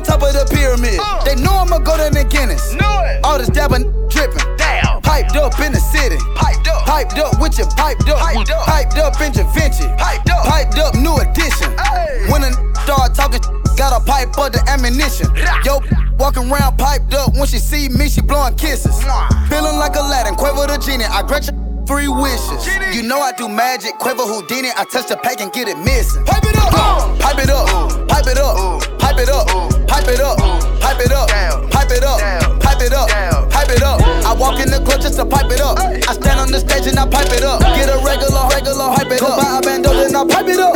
On 0.00 0.06
top 0.06 0.22
of 0.24 0.32
the 0.32 0.48
pyramid. 0.48 0.96
Uh. 1.00 1.24
They 1.24 1.36
know 1.36 1.52
I'ma 1.52 1.78
go 1.78 1.96
to 1.96 2.08
the 2.08 2.24
Guinness. 2.24 2.72
Know 2.72 3.04
it. 3.04 3.20
All 3.24 3.38
this 3.38 3.48
dabbing 3.50 3.84
dripping. 4.08 4.40
Damn. 4.56 5.00
Piped 5.02 5.36
up 5.36 5.58
in 5.60 5.72
the 5.72 5.80
city. 5.80 6.16
Piped 6.34 6.68
up. 6.68 6.86
Piped 6.86 7.18
up 7.18 7.40
with 7.40 7.58
your 7.58 7.68
piped 7.76 8.08
up. 8.08 8.18
Piped 8.18 8.50
up. 8.50 8.64
Piped 8.64 8.96
up 8.98 9.20
in 9.20 9.32
Vinci. 9.52 9.84
Piped 10.00 10.30
up. 10.30 10.44
Piped 10.46 10.78
up 10.78 10.94
new 10.96 11.16
edition. 11.20 11.68
Hey. 11.76 12.24
When 12.32 12.42
a 12.44 12.52
start 12.84 13.14
talking, 13.14 13.40
got 13.76 13.92
a 13.92 14.00
pipe 14.04 14.32
up 14.38 14.52
the 14.52 14.62
ammunition. 14.68 15.28
Rah. 15.36 15.60
Yo, 15.64 15.80
walking 16.18 16.50
around 16.50 16.78
piped 16.78 17.12
up. 17.14 17.34
When 17.36 17.46
she 17.46 17.58
see 17.58 17.88
me, 17.88 18.08
she 18.08 18.22
blowing 18.22 18.56
kisses. 18.56 18.96
Mwah. 19.04 19.28
Feeling 19.48 19.76
like 19.76 19.96
Aladdin, 19.96 20.34
Quavo 20.34 20.66
the 20.66 20.78
genie. 20.80 21.04
I 21.04 21.22
grant 21.22 21.46
you 21.46 21.52
three 21.86 22.08
wishes. 22.08 22.64
You 22.96 23.02
know 23.02 23.20
I 23.20 23.32
do 23.32 23.48
magic, 23.48 23.98
Quavo 24.00 24.24
Houdini. 24.24 24.70
I 24.76 24.84
touch 24.84 25.08
the 25.08 25.16
pack 25.16 25.40
and 25.40 25.52
get 25.52 25.68
it 25.68 25.76
missing. 25.78 26.24
Pipe 26.24 26.44
it 26.44 26.56
up, 26.56 26.72
Uh. 26.72 27.16
pipe 27.18 27.38
it 27.44 27.50
up, 27.50 27.68
Uh. 27.68 28.06
Pipe 28.20 28.32
it 28.32 28.38
up, 28.38 28.56
Uh. 28.58 28.78
pipe 28.98 29.18
it 29.18 29.28
up, 29.30 29.48
Uh. 29.48 29.68
pipe 29.86 30.08
it 30.08 30.20
up, 30.20 30.38
Uh. 30.40 30.60
pipe 30.78 31.00
it 31.00 31.12
up, 31.12 31.28
pipe 31.70 31.90
it 31.90 32.04
up, 32.04 32.20
pipe 32.60 32.82
it 32.82 32.92
up, 32.92 33.50
pipe 33.50 33.70
it 33.70 33.82
up. 33.82 34.00
I 34.26 34.34
walk 34.34 34.60
in 34.60 34.70
the 34.70 34.78
club 34.80 35.00
just 35.00 35.16
to 35.16 35.24
pipe 35.24 35.50
it 35.50 35.60
up. 35.62 35.78
I 35.78 36.12
stand 36.12 36.38
on 36.38 36.52
the 36.52 36.60
stage 36.60 36.86
and 36.86 36.98
I 36.98 37.06
pipe 37.06 37.32
it 37.32 37.42
up. 37.42 37.60
Get 37.60 37.88
a 37.88 37.96
regular, 38.04 38.46
regular, 38.52 38.90
hype 38.92 39.10
it 39.10 39.22
up. 39.22 39.28
Go 39.28 39.36
buy 39.42 39.58
a 39.58 39.60
bando, 39.62 39.90
then 39.94 40.14
I 40.14 40.24
pipe 40.26 40.48
it 40.48 40.60
up. 40.60 40.74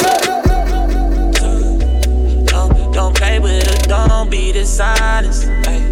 Don't, 2.47 2.92
don't 2.95 3.14
play 3.14 3.38
with 3.38 3.68
it, 3.68 3.88
don't 3.88 4.30
be 4.30 4.53
dishonest. 4.53 5.47
Ay. 5.66 5.82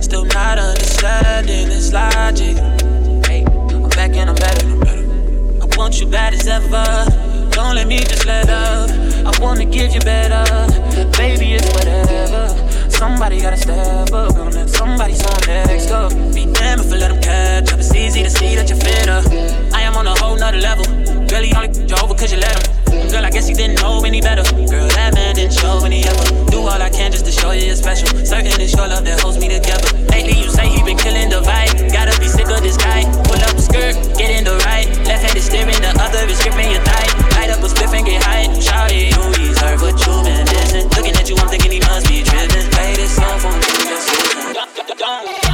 Still 0.00 0.24
not 0.24 0.58
understanding 0.58 1.68
this 1.68 1.92
logic. 1.92 2.56
Ay. 3.30 3.44
I'm 3.70 3.88
back 3.90 4.16
and 4.16 4.30
I'm 4.30 4.34
better. 4.36 4.66
I'm 4.66 4.80
better. 4.80 5.06
I 5.62 5.76
want 5.78 6.00
you 6.00 6.06
bad 6.06 6.34
as 6.34 6.48
ever. 6.48 7.50
Don't 7.50 7.76
let 7.76 7.86
me 7.86 7.98
just 8.00 8.26
let 8.26 8.50
up. 8.50 9.07
I 9.28 9.38
wanna 9.42 9.66
give 9.66 9.92
you 9.92 10.00
better. 10.00 10.42
Baby, 11.18 11.52
it's 11.52 11.68
whatever. 11.74 12.48
Somebody 12.88 13.42
gotta 13.42 13.58
step 13.58 14.10
up. 14.10 14.34
Gonna 14.34 14.50
let 14.50 14.70
somebody 14.70 15.12
on 15.12 15.40
next 15.46 15.90
up. 15.90 16.12
Be 16.32 16.46
damned 16.46 16.80
if 16.80 16.92
I 16.92 16.96
let 16.96 17.12
them 17.12 17.20
catch 17.20 17.72
up. 17.72 17.78
It's 17.78 17.94
easy 17.94 18.22
to 18.22 18.30
see 18.30 18.54
that 18.56 18.70
you're 18.70 18.78
fitter. 18.78 19.20
I 19.76 19.82
am 19.82 19.96
on 19.96 20.06
a 20.06 20.18
whole 20.18 20.36
nother 20.36 20.58
level. 20.58 20.86
He 21.28 21.54
only 21.54 21.68
over 22.02 22.14
cause 22.14 22.32
you 22.32 22.38
let 22.38 22.66
him. 22.66 22.87
Girl, 23.18 23.26
I 23.26 23.30
guess 23.34 23.48
he 23.48 23.54
didn't 23.54 23.82
know 23.82 23.98
any 24.06 24.20
better. 24.20 24.46
Girl, 24.70 24.86
that 24.94 25.10
man 25.10 25.34
didn't 25.34 25.58
show 25.58 25.82
any 25.82 26.06
ever. 26.06 26.22
Do 26.54 26.62
all 26.62 26.78
I 26.78 26.88
can 26.88 27.10
just 27.10 27.26
to 27.26 27.32
show 27.32 27.50
you 27.50 27.66
you're 27.66 27.74
special. 27.74 28.06
Certain 28.22 28.54
it's 28.62 28.70
your 28.78 28.86
love 28.86 29.02
that 29.10 29.18
holds 29.18 29.42
me 29.42 29.50
together. 29.50 29.90
Lately, 30.14 30.38
you 30.38 30.46
say 30.46 30.70
he 30.70 30.86
been 30.86 30.94
killing 30.96 31.26
the 31.26 31.42
vibe. 31.42 31.90
Gotta 31.90 32.14
be 32.22 32.30
sick 32.30 32.46
of 32.46 32.62
this 32.62 32.78
guy. 32.78 33.02
Pull 33.26 33.42
up 33.42 33.58
skirt, 33.58 33.98
get 34.14 34.30
in 34.30 34.46
the 34.46 34.54
right. 34.70 34.86
Left 35.02 35.26
hand 35.26 35.34
is 35.34 35.50
steering, 35.50 35.82
the 35.82 35.98
other 35.98 36.30
is 36.30 36.38
gripping 36.46 36.70
your 36.70 36.84
thigh. 36.86 37.10
Light 37.34 37.50
up 37.50 37.58
a 37.58 37.66
spliff 37.66 37.90
and 37.90 38.06
get 38.06 38.22
high. 38.22 38.46
Shawty, 38.54 39.10
you 39.10 39.50
deserve 39.50 39.82
what 39.82 39.98
you've 39.98 40.22
been 40.22 40.46
missing. 40.54 40.86
Looking 40.94 41.18
at 41.18 41.26
you, 41.26 41.34
I'm 41.42 41.50
thinking 41.50 41.74
he 41.74 41.82
must 41.90 42.06
be 42.06 42.22
tripping. 42.22 42.70
Play 42.70 43.02
this 43.02 43.18
song 43.18 43.34
for 43.42 43.50
me, 43.50 43.66
just 43.82 44.14
listen. 44.14 45.47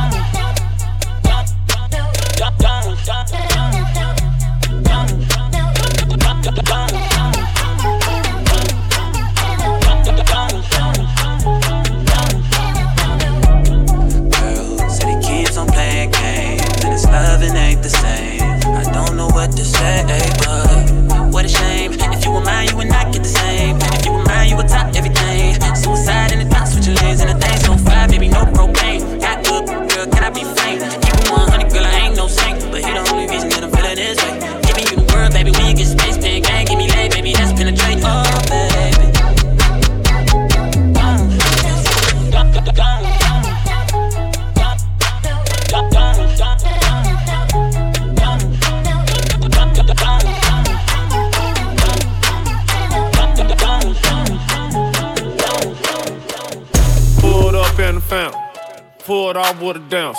Pulled 59.24 59.36
off 59.38 59.58
with 59.62 59.76
a 59.76 59.80
dance. 59.88 60.18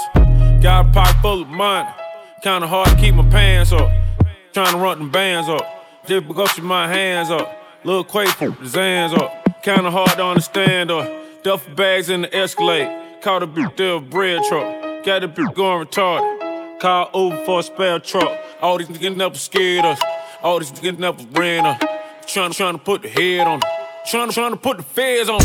Got 0.64 0.88
a 0.88 0.92
pocket 0.92 1.22
full 1.22 1.44
of 1.44 1.48
money, 1.48 1.88
kinda 2.42 2.66
hard 2.66 2.90
to 2.90 2.96
keep 2.96 3.14
my 3.14 3.28
pants 3.30 3.72
up. 3.72 3.88
Trying 4.52 4.72
to 4.72 4.78
run 4.78 4.98
them 4.98 5.12
bands 5.12 5.48
up, 5.48 5.64
just 6.08 6.28
because 6.28 6.56
with 6.56 6.66
my 6.66 6.88
hands 6.88 7.30
up. 7.30 7.48
Lil 7.84 8.04
Quay 8.04 8.26
put 8.26 8.58
his 8.58 8.74
hands 8.74 9.14
up, 9.14 9.62
kinda 9.62 9.92
hard 9.92 10.10
to 10.10 10.26
understand 10.26 10.90
up. 10.90 11.08
Duffel 11.44 11.76
bags 11.76 12.10
in 12.10 12.24
the 12.24 12.36
Escalade, 12.36 12.90
caught 13.22 13.44
a 13.44 13.48
bitch 13.48 13.78
there 13.78 13.94
a 13.94 14.00
bread 14.00 14.42
truck. 14.50 15.06
Got 15.06 15.24
a 15.24 15.28
bitch 15.28 15.54
going 15.54 15.86
retarded, 15.86 16.80
call 16.80 17.12
over 17.14 17.38
for 17.46 17.60
a 17.60 17.64
spare 17.64 18.00
truck. 18.00 18.32
All 18.60 18.80
these 18.80 18.88
niggas 18.88 19.16
never 19.16 19.36
scared 19.36 19.86
us, 19.86 20.02
all 20.42 20.58
these 20.58 20.72
niggas 20.72 20.98
never 20.98 21.24
ran 21.40 21.64
us. 21.68 21.80
Trying 22.26 22.54
to 22.54 22.78
put 22.80 23.04
the 23.04 23.10
head 23.10 23.46
on 23.46 23.62
'em. 23.62 23.70
Trying 24.08 24.30
to, 24.30 24.34
trying 24.34 24.52
to 24.52 24.58
put 24.58 24.78
the 24.78 24.84
feds 24.84 25.30
on. 25.30 25.42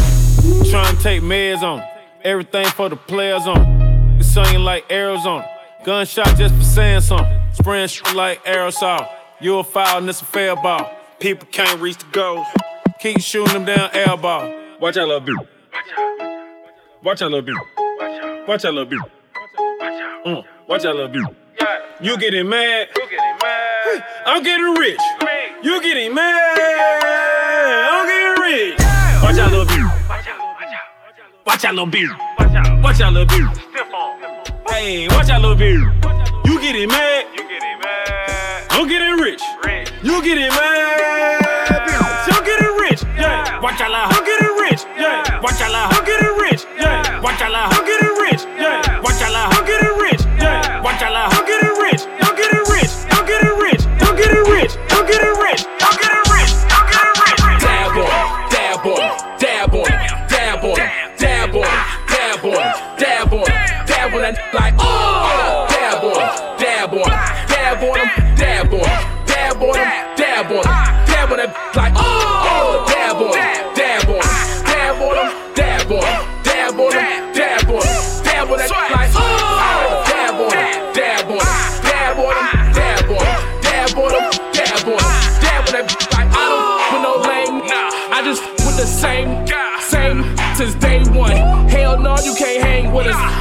Trying 0.71 0.97
to 0.97 1.03
take 1.03 1.21
meds 1.21 1.63
on 1.63 1.63
on 1.63 1.81
'em. 1.81 2.00
Everything 2.23 2.67
for 2.67 2.89
the 2.89 2.97
players 2.97 3.47
on 3.47 3.57
'em. 3.59 4.17
It's 4.21 4.29
singing 4.29 4.63
like 4.63 4.85
Arizona. 4.91 5.49
Gunshot 5.85 6.37
just 6.37 6.55
for 6.55 6.63
saying 6.65 7.01
something. 7.01 7.41
Spraying 7.55 7.89
shit 7.89 8.15
like 8.15 8.45
aerosol. 8.45 9.09
You 9.41 9.59
a 9.59 9.65
foul 9.65 9.99
and 9.99 10.09
it's 10.09 10.21
a 10.21 10.25
fair 10.27 10.55
ball. 10.55 10.91
People 11.19 11.49
can't 11.51 11.81
reach 11.81 11.97
the 11.97 12.05
goals. 12.13 12.47
Keep 13.01 13.21
shooting 13.23 13.55
them 13.55 13.65
down 13.65 13.89
air 13.95 14.15
ball. 14.19 14.53
Watch 14.81 14.99
out, 14.99 15.09
little 15.09 15.21
bitch. 15.27 15.47
Watch 17.03 17.23
out, 17.23 17.31
little 17.31 17.55
bitch. 17.55 18.47
Watch 18.47 18.65
out, 18.67 18.75
little 18.75 18.91
bitch. 18.93 19.11
Mm, 20.27 20.45
watch 20.67 20.85
out, 20.85 20.97
little 20.97 21.09
bitch. 21.09 21.35
You 22.03 22.17
getting 22.19 22.49
mad? 22.49 22.89
I'm 24.27 24.43
getting 24.43 24.75
rich. 24.75 25.01
You 25.63 25.81
getting 25.83 26.15
mad? 26.15 26.59
I'm 27.93 28.07
getting 28.07 28.43
rich. 28.43 28.79
Watch 29.23 29.39
out, 29.39 29.51
little 29.51 29.60
bitch. 29.60 29.60
Watch 31.47 31.65
out, 31.65 31.75
little 31.75 31.91
bitch. 31.91 32.11
Watch 32.39 32.55
out, 32.55 32.83
watch 32.83 33.01
out, 33.01 33.13
little 33.13 33.27
bitch. 33.27 33.59
Hey, 34.69 35.09
watch 35.09 35.31
out, 35.31 35.41
little 35.41 35.57
bitch. 35.57 36.47
You 36.47 36.61
getting 36.61 36.89
mad? 36.89 37.27
You 37.33 37.49
getting 37.49 37.79
mad? 37.81 38.67
I'm 38.71 38.89
getting 38.89 39.19
rich. 39.21 39.43
You 40.03 40.23
getting 40.23 40.49
mad? 40.49 41.41
bitch. 41.71 42.37
I'm 42.37 42.45
getting 42.45 42.77
rich. 42.77 43.03
Yeah. 43.17 43.61
Watch 43.61 43.81
out, 43.81 43.91
I'm 43.91 44.25
getting 44.25 44.57
rich. 44.57 44.85
Yeah. 44.97 45.41
Watch 45.41 45.61
out, 45.61 45.71
little. 45.71 45.99
I'm 45.99 46.05
getting 46.05 46.37
rich. 46.39 46.65
Yeah. 46.77 47.21
Watch 47.21 47.41
out, 47.41 47.51
little. 47.51 47.79
I'm 47.79 47.87
getting 47.87 48.09
rich. 48.09 48.10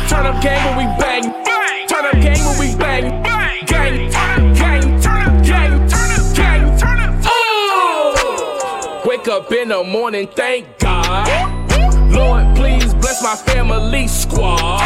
Turn 0.10 0.26
up 0.26 0.41
game 0.41 0.64
when 0.66 0.78
we 0.78 0.86
bang, 0.99 1.22
turn 1.88 2.05
up 2.05 2.14
game 2.14 2.43
when 2.43 2.60
we 2.60 2.76
bang, 2.76 3.22
gang, 3.68 4.10
gang, 4.10 4.53
gang, 4.55 5.01
turn 5.01 5.22
up 5.22 5.45
gang, 5.45 5.88
turn 5.88 6.12
up 6.12 6.36
gang, 6.36 6.78
turn 6.80 6.99
up. 6.99 7.14
oh. 7.26 9.03
Wake 9.05 9.28
up 9.28 9.51
in 9.51 9.68
the 9.70 9.84
morning, 9.84 10.28
thank 10.28 10.66
God. 10.80 11.28
Lord, 12.12 12.55
please 12.55 12.91
bless 12.95 13.22
my 13.22 13.36
family 13.36 14.07
squad. 14.07 14.82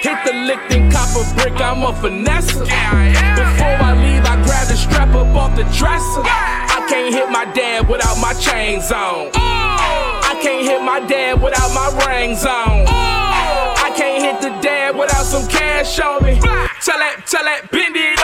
Hit 0.00 0.24
the 0.24 0.32
lick, 0.32 0.60
then 0.68 0.92
cop 0.92 1.08
a 1.16 1.34
brick, 1.34 1.60
I'm 1.60 1.82
a 1.82 1.92
finesse. 2.00 2.52
Before 2.54 2.70
I 2.70 3.94
leave, 4.00 4.24
I 4.24 4.36
grab 4.46 4.68
the 4.68 4.76
strap 4.76 5.08
up 5.08 5.34
off 5.34 5.56
the 5.56 5.64
dresser. 5.76 6.22
I 6.22 6.86
can't 6.88 7.12
hit 7.12 7.28
my 7.30 7.46
dad 7.52 7.88
without 7.88 8.16
my 8.20 8.32
chains 8.34 8.92
on. 8.92 9.30
Oh. 9.34 10.20
I 10.22 10.38
can't 10.40 10.64
hit 10.64 10.82
my 10.82 11.00
dad 11.00 11.42
without 11.42 11.74
my 11.74 11.88
rings 12.06 12.46
on. 12.46 12.84
Oh. 12.86 13.35
Can't 13.96 14.22
hit 14.22 14.42
the 14.42 14.50
dad 14.60 14.94
without 14.96 15.24
some 15.24 15.48
cash 15.48 15.98
on 16.00 16.22
me. 16.22 16.34
Tell 16.34 16.98
that, 16.98 17.24
tell 17.26 17.44
that, 17.44 17.70
bend 17.70 17.96
it 17.96 18.15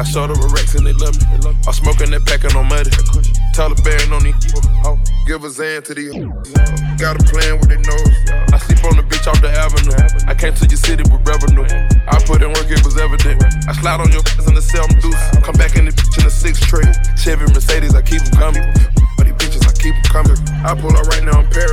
I 0.00 0.02
showed 0.02 0.32
up 0.32 0.40
with 0.40 0.56
Rex 0.56 0.72
and 0.80 0.88
they 0.88 0.96
love 0.96 1.12
me. 1.12 1.28
I'm 1.44 1.76
smoking 1.76 2.08
that 2.16 2.24
packing 2.24 2.56
on 2.56 2.72
muddy. 2.72 2.88
Taliban 3.52 4.08
on 4.16 4.24
these. 4.24 4.32
Give 5.28 5.44
a 5.44 5.50
Zan 5.52 5.84
to 5.84 5.92
these. 5.92 6.16
Got 6.96 7.20
a 7.20 7.22
plan 7.28 7.60
with 7.60 7.68
their 7.68 7.84
nose. 7.84 8.16
I 8.48 8.56
sleep 8.64 8.80
on 8.88 8.96
the 8.96 9.04
beach 9.04 9.28
off 9.28 9.36
the 9.44 9.52
avenue. 9.52 9.92
I 10.24 10.32
came 10.32 10.56
to 10.56 10.64
your 10.64 10.80
city 10.80 11.04
with 11.04 11.20
revenue. 11.28 11.68
I 12.08 12.16
put 12.24 12.40
in 12.40 12.48
work, 12.48 12.72
it 12.72 12.80
was 12.80 12.96
evident. 12.96 13.44
I 13.68 13.76
slide 13.76 14.00
on 14.00 14.08
your 14.08 14.24
in 14.48 14.56
the 14.56 14.64
cell, 14.64 14.88
I'm 14.88 14.96
deuce. 15.04 15.20
Come 15.44 15.60
back 15.60 15.76
in 15.76 15.84
the 15.84 15.92
bitch 15.92 16.16
in 16.16 16.24
the 16.24 16.32
six 16.32 16.56
tray. 16.64 16.88
Chevy 17.20 17.44
Mercedes, 17.52 17.92
I 17.92 18.00
keep 18.00 18.24
them 18.24 18.40
coming. 18.40 18.64
But 19.20 19.28
these 19.28 19.36
bitches, 19.36 19.68
I 19.68 19.72
keep 19.76 19.92
them 20.00 20.08
coming. 20.08 20.40
I 20.64 20.72
pull 20.80 20.96
up 20.96 21.12
right 21.12 21.28
now, 21.28 21.44
I'm 21.44 21.48
parallel. 21.52 21.69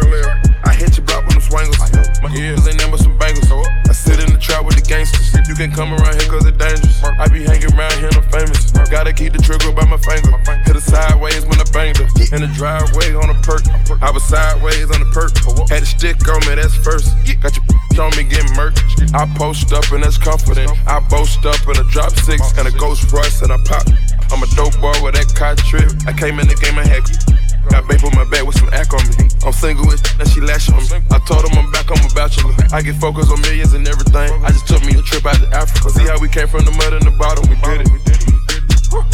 Stick 15.97 16.21
on 16.29 16.39
me, 16.45 16.53
that's 16.53 16.77
first. 16.77 17.09
Got 17.41 17.57
your 17.57 17.65
on 18.05 18.13
me 18.13 18.23
getting 18.29 18.53
murked. 18.53 18.77
I 19.17 19.25
post 19.33 19.73
up 19.73 19.89
and 19.91 20.03
that's 20.03 20.17
confident. 20.17 20.69
I 20.85 21.01
boast 21.09 21.43
up 21.45 21.57
in 21.65 21.75
a 21.77 21.85
drop 21.89 22.13
six 22.13 22.53
and 22.57 22.67
a 22.67 22.71
ghost 22.77 23.11
Royce 23.11 23.41
and 23.41 23.51
I 23.51 23.57
pop. 23.65 23.81
I'm 24.29 24.43
a 24.43 24.49
dope 24.53 24.77
boy 24.77 24.93
with 25.01 25.17
that 25.17 25.33
car 25.33 25.57
trip. 25.57 25.89
I 26.05 26.13
came 26.13 26.37
in 26.37 26.47
the 26.47 26.55
game, 26.61 26.77
I 26.77 26.85
had 26.85 27.01
Got 27.73 27.83
babe 27.89 27.99
on 28.05 28.15
my 28.15 28.23
back 28.29 28.45
with 28.45 28.55
some 28.55 28.69
act 28.71 28.93
on 28.93 29.03
me. 29.17 29.27
I'm 29.43 29.51
single 29.51 29.89
with 29.89 29.99
and 30.21 30.29
she 30.29 30.39
lash 30.39 30.69
on 30.69 30.79
me. 30.87 31.01
I 31.11 31.19
told 31.25 31.43
him 31.43 31.57
I'm 31.57 31.67
back, 31.73 31.89
I'm 31.89 31.99
a 31.99 32.09
bachelor. 32.13 32.53
I 32.71 32.79
get 32.85 32.95
focused 32.95 33.33
on 33.33 33.41
millions 33.41 33.73
and 33.73 33.83
everything. 33.87 34.29
I 34.45 34.53
just 34.53 34.69
took 34.69 34.85
me 34.85 34.93
a 34.93 35.01
trip 35.01 35.25
out 35.25 35.41
to 35.41 35.49
Africa. 35.51 35.89
See 35.89 36.05
how 36.05 36.21
we 36.21 36.29
came 36.29 36.47
from 36.47 36.63
the 36.63 36.71
mud 36.77 36.93
and 36.93 37.03
the 37.03 37.11
bottom, 37.17 37.43
we 37.49 37.57
did 37.59 37.83
it. 37.83 37.91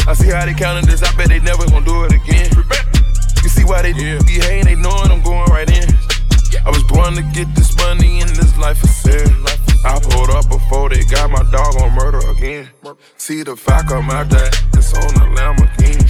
I 0.06 0.12
see 0.14 0.30
how 0.30 0.44
they 0.44 0.54
counted 0.54 0.84
this, 0.84 1.02
I 1.02 1.10
bet 1.16 1.32
they 1.32 1.40
never 1.40 1.66
gonna 1.66 1.84
do 1.84 2.04
it 2.04 2.12
again. 2.12 2.52
You 3.42 3.48
see 3.48 3.64
why 3.64 3.82
they 3.82 3.96
yeah. 3.96 4.20
be 4.22 4.38
hating, 4.38 4.68
they 4.68 4.76
knowing 4.76 5.10
I'm 5.10 5.22
going 5.24 5.50
right 5.50 5.66
in. 5.66 5.88
I 6.64 6.70
was 6.70 6.82
born 6.84 7.14
to 7.14 7.22
get 7.34 7.54
this 7.54 7.76
money 7.76 8.20
and 8.20 8.30
this 8.30 8.56
life 8.58 8.82
is 8.84 8.94
sad. 8.94 9.30
I 9.84 9.98
pulled 10.00 10.30
up 10.30 10.48
before 10.48 10.88
they 10.88 11.02
got 11.04 11.30
my 11.30 11.42
dog 11.50 11.76
on 11.82 11.92
murder 11.92 12.20
again. 12.30 12.70
See 13.16 13.42
the 13.42 13.56
fire 13.56 13.82
come 13.82 14.10
out 14.10 14.30
that 14.30 14.54
it's 14.74 14.94
on 14.94 15.14
the 15.14 15.26
Lamborghini. 15.36 16.06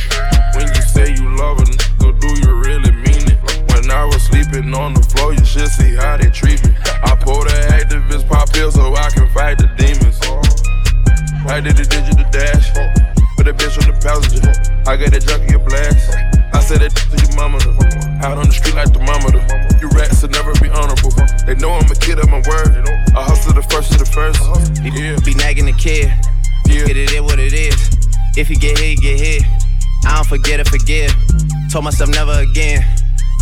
When 0.54 0.68
you 0.68 0.82
say 0.82 1.14
you 1.14 1.36
love 1.36 1.58
a 1.58 1.64
nigga, 1.64 2.20
do 2.20 2.28
you 2.42 2.54
really 2.54 2.92
mean 2.92 3.24
it? 3.30 3.38
When 3.72 3.90
I 3.90 4.04
was 4.04 4.22
sleeping 4.22 4.72
on 4.74 4.94
the 4.94 5.02
floor, 5.02 5.32
you 5.32 5.44
should 5.44 5.68
see 5.68 5.94
how 5.94 6.16
they 6.16 6.30
treat 6.30 6.62
me. 6.64 6.74
I 7.02 7.16
pulled 7.16 7.46
the 7.46 7.58
activist 7.74 8.28
pop 8.28 8.52
pill 8.52 8.70
so 8.70 8.94
I 8.94 9.10
can 9.10 9.28
fight 9.30 9.58
the 9.58 9.66
demons. 9.76 10.20
I 11.46 11.60
did 11.60 11.76
the 11.76 11.84
digital 11.84 12.24
dash. 12.30 13.13
Put 13.44 13.58
that 13.58 13.60
bitch 13.60 13.76
on 13.76 13.92
the 13.92 14.00
passenger. 14.00 14.40
I 14.88 14.96
got 14.96 15.12
that 15.12 15.20
junkie 15.28 15.52
a 15.52 15.60
blast. 15.60 16.16
I 16.56 16.64
said 16.64 16.80
that 16.80 16.96
to 16.96 17.12
your 17.12 17.36
mama. 17.36 17.60
Out 18.24 18.40
on 18.40 18.48
the 18.48 18.56
street 18.56 18.72
like 18.72 18.88
the 18.88 19.04
mama. 19.04 19.36
though. 19.36 19.44
You 19.84 19.92
rats 19.92 20.24
will 20.24 20.32
never 20.32 20.56
be 20.64 20.72
honorable. 20.72 21.12
They 21.44 21.52
know 21.60 21.76
I'm 21.76 21.84
a 21.84 21.92
kid 21.92 22.16
of 22.16 22.32
my 22.32 22.40
word. 22.40 22.72
I 23.12 23.20
hustle 23.20 23.52
the 23.52 23.60
first 23.68 23.92
to 23.92 24.00
the 24.00 24.08
first. 24.08 24.40
Yeah. 24.80 25.20
Be 25.28 25.36
nagging 25.36 25.68
the 25.68 25.76
kid. 25.76 26.08
Yeah. 26.72 26.88
It 26.88 26.96
is 26.96 27.12
what 27.20 27.36
it 27.36 27.52
is. 27.52 27.76
If 28.32 28.48
you 28.48 28.56
get 28.56 28.80
hit, 28.80 28.96
you 28.96 29.12
get 29.12 29.20
hit. 29.20 29.42
I 30.08 30.16
don't 30.16 30.24
forget 30.24 30.56
or 30.56 30.64
forgive. 30.64 31.12
Told 31.68 31.84
myself 31.84 32.08
never 32.16 32.40
again. 32.40 32.80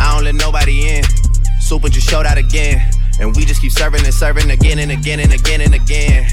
I 0.02 0.18
don't 0.18 0.26
let 0.26 0.34
nobody 0.34 0.98
in. 0.98 1.06
Super 1.62 1.86
just 1.86 2.10
showed 2.10 2.26
out 2.26 2.42
again. 2.42 2.82
And 3.22 3.30
we 3.38 3.46
just 3.46 3.62
keep 3.62 3.70
serving 3.70 4.02
and 4.02 4.14
serving 4.14 4.50
again 4.50 4.82
and 4.82 4.90
again 4.90 5.22
and 5.22 5.30
again 5.30 5.60
and 5.62 5.78
again. 5.78 6.26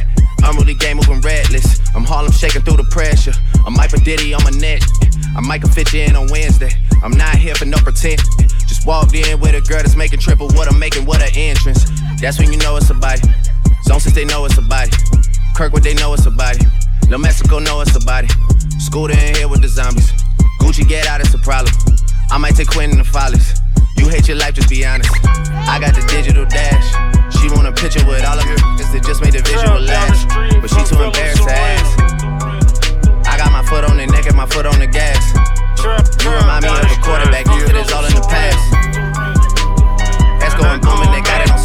I'm 0.44 0.56
really 0.58 0.74
game 0.74 0.98
moving 0.98 1.22
reckless. 1.22 1.80
I'm 1.96 2.04
Harlem 2.04 2.32
shaking 2.32 2.62
through 2.62 2.78
the 2.78 2.90
pressure. 2.90 3.34
I'm 3.66 3.74
Mike 3.74 3.92
Diddy 4.04 4.34
on 4.34 4.44
my 4.44 4.52
neck. 4.52 4.82
I 5.36 5.42
might 5.42 5.62
can 5.62 5.72
fit 5.72 5.94
you 5.94 6.02
in 6.02 6.16
on 6.16 6.28
Wednesday. 6.30 6.72
I'm 7.04 7.12
not 7.12 7.36
here 7.36 7.56
for 7.56 7.66
no 7.66 7.78
pretend. 7.78 8.22
Just 8.68 8.86
walked 8.86 9.14
in 9.14 9.40
with 9.40 9.56
a 9.56 9.62
girl 9.62 9.82
that's 9.82 9.96
making 9.96 10.20
triple 10.20 10.48
what 10.50 10.72
I'm 10.72 10.80
making, 10.80 11.06
what 11.06 11.22
an 11.22 11.30
entrance. 11.36 11.90
That's 12.20 12.40
when 12.40 12.52
you 12.52 12.60
know 12.60 12.78
it's 12.78 12.90
a 12.90 12.94
body. 12.94 13.22
Zone 13.84 14.00
since 14.00 14.16
they 14.16 14.26
know 14.26 14.46
it's 14.46 14.58
a 14.58 14.62
body. 14.62 14.92
Kirkwood, 15.56 15.84
they 15.84 15.94
know 15.94 16.14
it's 16.14 16.26
a 16.26 16.32
body. 16.32 16.60
No 17.10 17.18
Mexico, 17.18 17.60
know 17.60 17.82
it's 17.82 17.96
a 17.96 18.00
body. 18.00 18.28
Scooter 18.80 19.14
in 19.14 19.36
here 19.36 19.48
with 19.48 19.62
the 19.62 19.68
zombies. 19.68 20.12
Gucci, 20.60 20.88
get 20.88 21.08
out, 21.08 21.22
it's 21.22 21.34
a 21.34 21.40
problem. 21.40 21.74
I 22.32 22.38
might 22.38 22.56
take 22.56 22.70
Quentin 22.70 22.98
the 22.98 23.04
Follies. 23.04 23.60
You 24.00 24.08
hate 24.08 24.32
your 24.32 24.38
life, 24.38 24.56
just 24.56 24.70
be 24.70 24.86
honest. 24.86 25.12
I 25.68 25.76
got 25.76 25.92
the 25.92 26.00
digital 26.08 26.46
dash. 26.48 26.88
She 27.36 27.52
want 27.52 27.68
a 27.68 27.76
picture 27.76 28.00
with 28.08 28.24
all 28.24 28.40
of 28.40 28.48
her 28.48 28.56
that 28.56 29.04
just 29.04 29.20
made 29.20 29.36
the 29.36 29.44
visual 29.44 29.76
last. 29.76 30.24
But 30.64 30.72
she 30.72 30.80
too 30.88 31.04
embarrassed 31.04 31.44
to 31.44 31.52
ask. 31.52 32.00
I 33.28 33.36
got 33.36 33.52
my 33.52 33.60
foot 33.68 33.84
on 33.84 34.00
the 34.00 34.08
neck 34.08 34.26
and 34.26 34.40
my 34.40 34.48
foot 34.48 34.66
on 34.66 34.80
the 34.80 34.88
gas. 34.88 35.20
You 36.24 36.32
remind 36.32 36.64
me 36.64 36.72
of 36.72 36.88
a 36.88 36.96
quarterback, 37.04 37.44
you 37.52 37.60
fit 37.68 37.76
is 37.76 37.92
all 37.92 38.08
in 38.08 38.16
the 38.16 38.24
past. 38.24 38.64
That's 40.40 40.56
going 40.56 40.80
booming, 40.80 41.12
they 41.12 41.20
got 41.20 41.44
it 41.44 41.59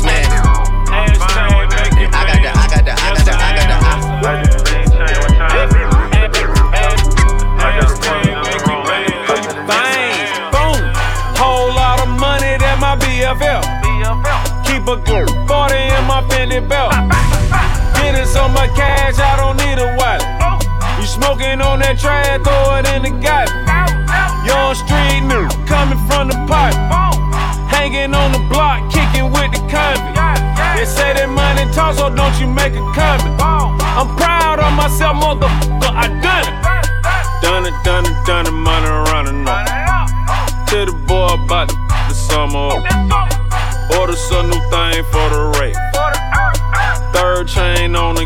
my 13.39 13.61
BFF. 13.83 14.67
Keep 14.67 14.87
a 14.89 14.97
good 14.97 15.29
40 15.49 15.75
in 15.75 16.05
my 16.07 16.23
Fendi 16.29 16.61
belt. 16.67 16.93
Getting 17.97 18.27
so 18.27 18.49
much 18.49 18.71
cash, 18.75 19.19
I 19.19 19.37
don't 19.37 19.57
need 19.57 19.79
a 19.79 19.97
wallet. 19.97 20.23
You 21.01 21.07
smoking 21.07 21.61
on 21.61 21.81
that 21.81 21.99
trash, 21.99 22.41
throw 22.43 22.79
it 22.79 22.87
in 22.95 23.03
the 23.03 23.13
gut. 23.21 23.49
Young 24.47 24.75
street 24.75 25.23
new, 25.27 25.49
coming 25.67 25.99
from 26.07 26.29
the 26.29 26.39
pipe. 26.47 26.75
Hanging 27.71 28.15
on 28.15 28.33
the 28.33 28.43
block, 28.51 28.91
kicking 28.93 29.31
with 29.33 29.51
the 29.53 29.61
convict. 29.67 30.15
They 30.77 30.87
say 30.87 31.15
that 31.15 31.29
money 31.29 31.71
talk, 31.73 31.97
so 31.97 32.11
don't 32.11 32.35
you 32.39 32.47
make 32.47 32.75
a 32.75 32.85
comment. 32.95 33.41
I'm 33.41 34.15
proud 34.17 34.59
of 34.59 34.73
myself, 34.75 35.17
motherfucker, 35.17 35.91
I 35.91 36.09
done 36.23 36.49
it. 36.49 36.54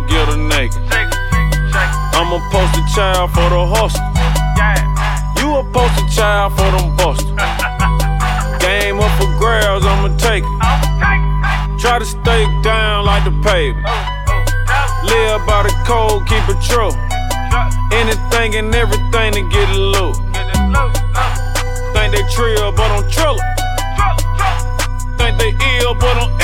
Get 0.08 0.28
a 0.28 0.36
naked. 0.36 0.82
I'm 2.16 2.32
a 2.32 2.40
poster 2.50 2.84
child 2.94 3.30
for 3.30 3.48
the 3.48 3.62
hustle. 3.68 4.02
You 5.38 5.56
a 5.56 5.64
poster 5.72 6.08
child 6.08 6.56
for 6.56 6.68
them 6.72 6.96
busters. 6.96 7.30
Game 8.58 9.00
up 9.00 9.12
for 9.20 9.30
grabs, 9.38 9.84
I'ma 9.84 10.16
take 10.16 10.44
it. 10.44 11.80
Try 11.80 11.98
to 11.98 12.06
stay 12.06 12.44
down 12.62 13.04
like 13.04 13.24
the 13.24 13.34
pavement. 13.44 13.86
Live 15.04 15.46
by 15.46 15.62
the 15.62 15.74
code, 15.86 16.26
keep 16.26 16.42
it 16.48 16.60
true. 16.64 16.92
Anything 17.92 18.56
and 18.56 18.74
everything 18.74 19.32
to 19.32 19.42
get 19.48 19.68
a 19.70 19.78
loot. 19.78 20.16
Think 21.94 22.14
they 22.14 22.24
trill, 22.34 22.72
but 22.72 22.90
I'm 22.90 23.04
trillin'. 23.08 23.44
Think 25.18 25.38
they 25.38 25.52
ill, 25.78 25.94
but 25.94 26.16
I'm 26.16 26.37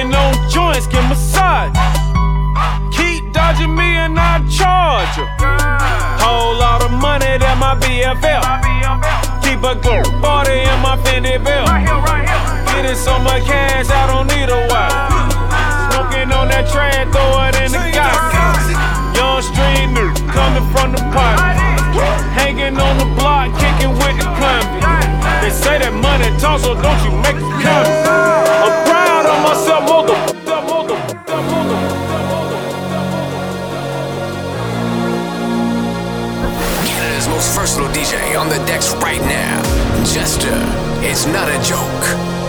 Smoking 0.00 0.16
on 0.16 0.48
joints, 0.48 0.86
get 0.86 1.06
massage. 1.10 1.76
Keep 2.96 3.34
dodging 3.34 3.76
me 3.76 3.84
and 4.00 4.18
I 4.18 4.40
charge 4.48 5.12
you. 5.20 5.28
Whole 6.24 6.56
lot 6.56 6.82
of 6.82 6.90
money 6.90 7.36
that 7.36 7.56
my 7.60 7.76
BFF. 7.76 8.40
Keep 9.44 9.60
a 9.60 9.76
good 9.76 10.08
body 10.22 10.64
in 10.64 10.78
my 10.80 10.96
Fendi 11.04 11.36
belt. 11.36 11.68
Getting 12.72 12.96
so 12.96 13.18
much 13.20 13.44
cash, 13.44 13.92
I 13.92 14.08
don't 14.08 14.24
need 14.32 14.48
a 14.48 14.64
wife. 14.72 14.96
Smoking 15.92 16.32
on 16.32 16.48
that 16.48 16.64
trash, 16.72 17.04
throw 17.12 17.36
it 17.44 17.60
in 17.60 17.68
the 17.68 17.84
gas. 17.92 18.72
Young 19.12 19.44
street 19.44 19.92
nigga 19.92 20.16
coming 20.32 20.64
from 20.72 20.96
the 20.96 21.02
pot. 21.12 21.36
Hanging 22.32 22.80
on 22.80 22.96
the 22.96 23.08
block, 23.20 23.52
kicking 23.60 23.92
with 24.00 24.16
the 24.16 24.24
clumpy. 24.40 24.80
They 25.44 25.52
say 25.52 25.76
that 25.76 25.92
money 25.92 26.32
talks, 26.40 26.64
so 26.64 26.72
don't 26.72 27.04
you 27.04 27.12
make 27.20 27.36
it 27.36 27.52
come. 27.60 28.89
Most 37.40 37.56
versatile 37.56 37.88
DJ 37.88 38.38
on 38.38 38.50
the 38.50 38.58
decks 38.66 38.92
right 38.96 39.22
now. 39.22 39.62
Jester, 40.04 40.52
it's 41.02 41.24
not 41.24 41.48
a 41.48 41.58
joke. 41.66 42.39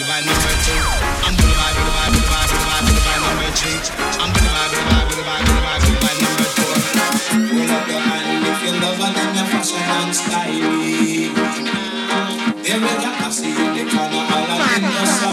the 0.00 0.24
number 0.24 0.54
two. 0.64 0.80
I'm 1.28 1.36
number. 1.36 1.92
I'm 2.00 2.16
number 6.24 6.48
four. 6.56 6.72
If 8.48 8.64
you 8.64 8.72
love 8.80 8.96
then 9.12 9.28
fashion 9.52 9.76
and 9.76 10.08
I 13.20 13.28
see 13.30 13.50
you, 13.50 13.74
they 13.74 13.84
call 13.90 14.08
her 14.08 14.24
all 14.24 14.46
I 14.48 14.78
need 14.80 15.20
your 15.20 15.32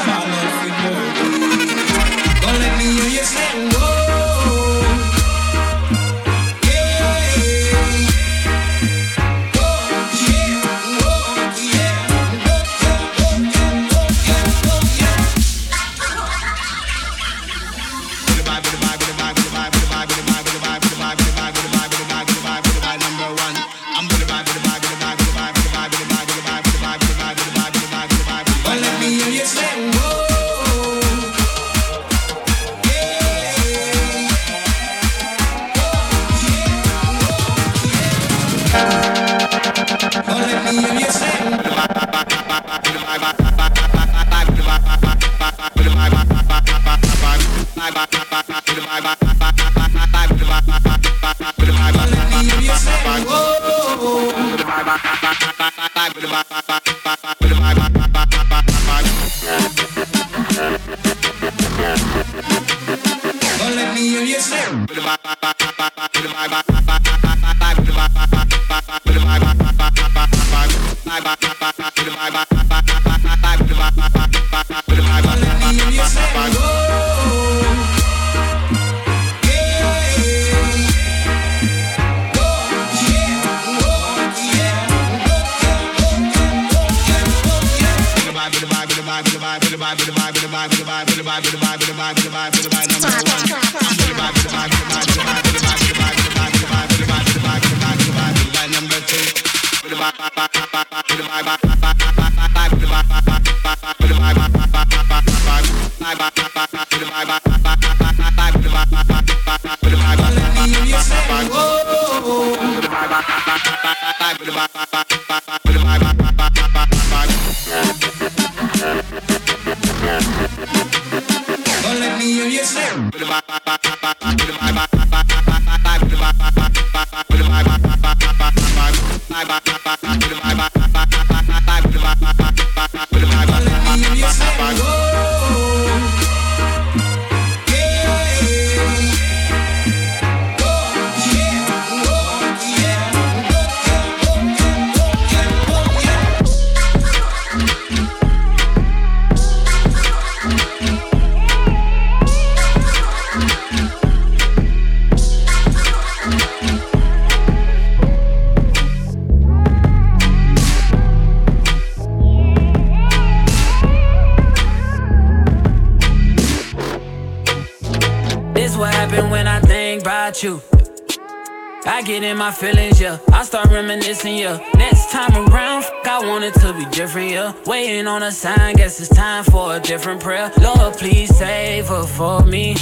different 179.88 180.22
prayer. 180.22 180.52
Lord, 180.62 180.98
please 180.98 181.34
save 181.36 181.88
her 181.88 182.06
for 182.06 182.44
me. 182.44 182.74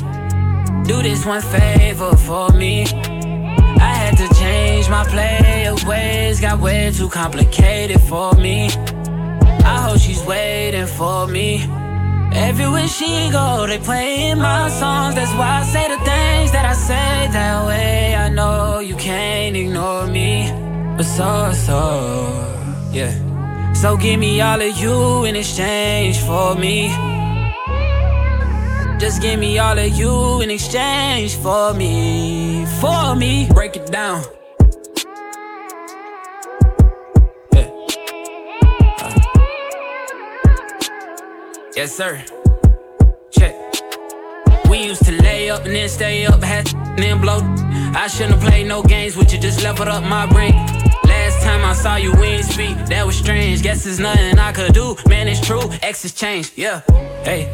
Do 0.86 1.04
this 1.04 1.24
one 1.24 1.42
favor 1.42 2.16
for 2.18 2.50
me. 2.50 2.86
I 2.86 3.92
had 4.02 4.18
to 4.18 4.28
change 4.34 4.90
my 4.90 5.04
play 5.06 5.56
ways, 5.86 6.42
got 6.42 6.60
way 6.60 6.92
too 6.92 7.10
complicated 7.10 8.02
for 8.02 8.34
me. 8.34 8.70
I 9.64 9.82
hope 9.86 10.00
she's 10.00 10.24
waiting 10.24 10.88
for 10.88 11.28
me. 11.28 11.64
Everywhere 12.34 12.88
she 12.88 13.30
go, 13.32 13.66
they 13.68 13.78
playing 13.78 14.40
my 14.40 14.70
songs. 14.70 15.16
That's 15.16 15.32
why 15.34 15.60
I 15.60 15.64
say 15.64 15.88
the 15.88 15.98
things 15.98 16.52
that 16.54 16.66
I 16.66 16.74
say 16.74 17.32
that 17.32 17.68
way. 17.68 18.16
I 18.16 18.30
know 18.30 18.80
you 18.80 18.96
can't 18.96 19.56
ignore 19.56 20.08
me, 20.08 20.52
but 20.98 21.06
so 21.06 21.52
so 21.54 21.80
yeah. 22.92 23.25
So 23.86 23.96
give 23.96 24.20
me 24.20 24.42
all 24.42 24.60
of 24.60 24.78
you 24.78 25.26
in 25.26 25.36
exchange 25.36 26.18
for 26.22 26.56
me. 26.56 26.90
Just 28.98 29.22
give 29.22 29.40
me 29.40 29.60
all 29.60 29.78
of 29.78 29.94
you 29.94 30.42
in 30.42 30.50
exchange 30.50 31.36
for 31.36 31.72
me, 31.72 32.66
for 32.82 33.16
me. 33.16 33.48
Break 33.54 33.76
it 33.76 33.92
down. 33.92 34.24
Yeah. 37.54 37.70
Uh. 38.98 39.14
Yes, 41.76 41.96
sir. 41.96 42.26
Check. 43.30 43.54
We 44.68 44.80
used 44.80 45.06
to 45.06 45.12
lay 45.22 45.52
up 45.52 45.64
and 45.64 45.76
then 45.76 45.90
stay 45.90 46.26
up, 46.26 46.42
had 46.42 46.74
and 46.74 46.98
then 46.98 47.22
blow. 47.22 47.38
I 47.94 48.08
shouldn't 48.08 48.34
have 48.34 48.50
played 48.50 48.66
no 48.66 48.82
games 48.82 49.16
with 49.16 49.32
you, 49.32 49.38
just 49.38 49.62
leveled 49.62 49.90
up 49.90 50.04
my 50.04 50.26
brain. 50.26 50.56
Time 51.46 51.64
I 51.64 51.74
saw 51.74 51.96
you, 51.96 52.12
we 52.14 52.26
ain't 52.26 52.46
speak, 52.46 52.76
that 52.88 53.06
was 53.06 53.16
strange. 53.16 53.62
Guess 53.62 53.84
there's 53.84 54.00
nothing 54.00 54.40
I 54.40 54.52
could 54.52 54.74
do, 54.74 54.96
man, 55.08 55.28
it's 55.28 55.46
true. 55.46 55.62
X 55.84 56.02
has 56.02 56.12
changed, 56.12 56.54
yeah. 56.56 56.82
Hey, 57.24 57.46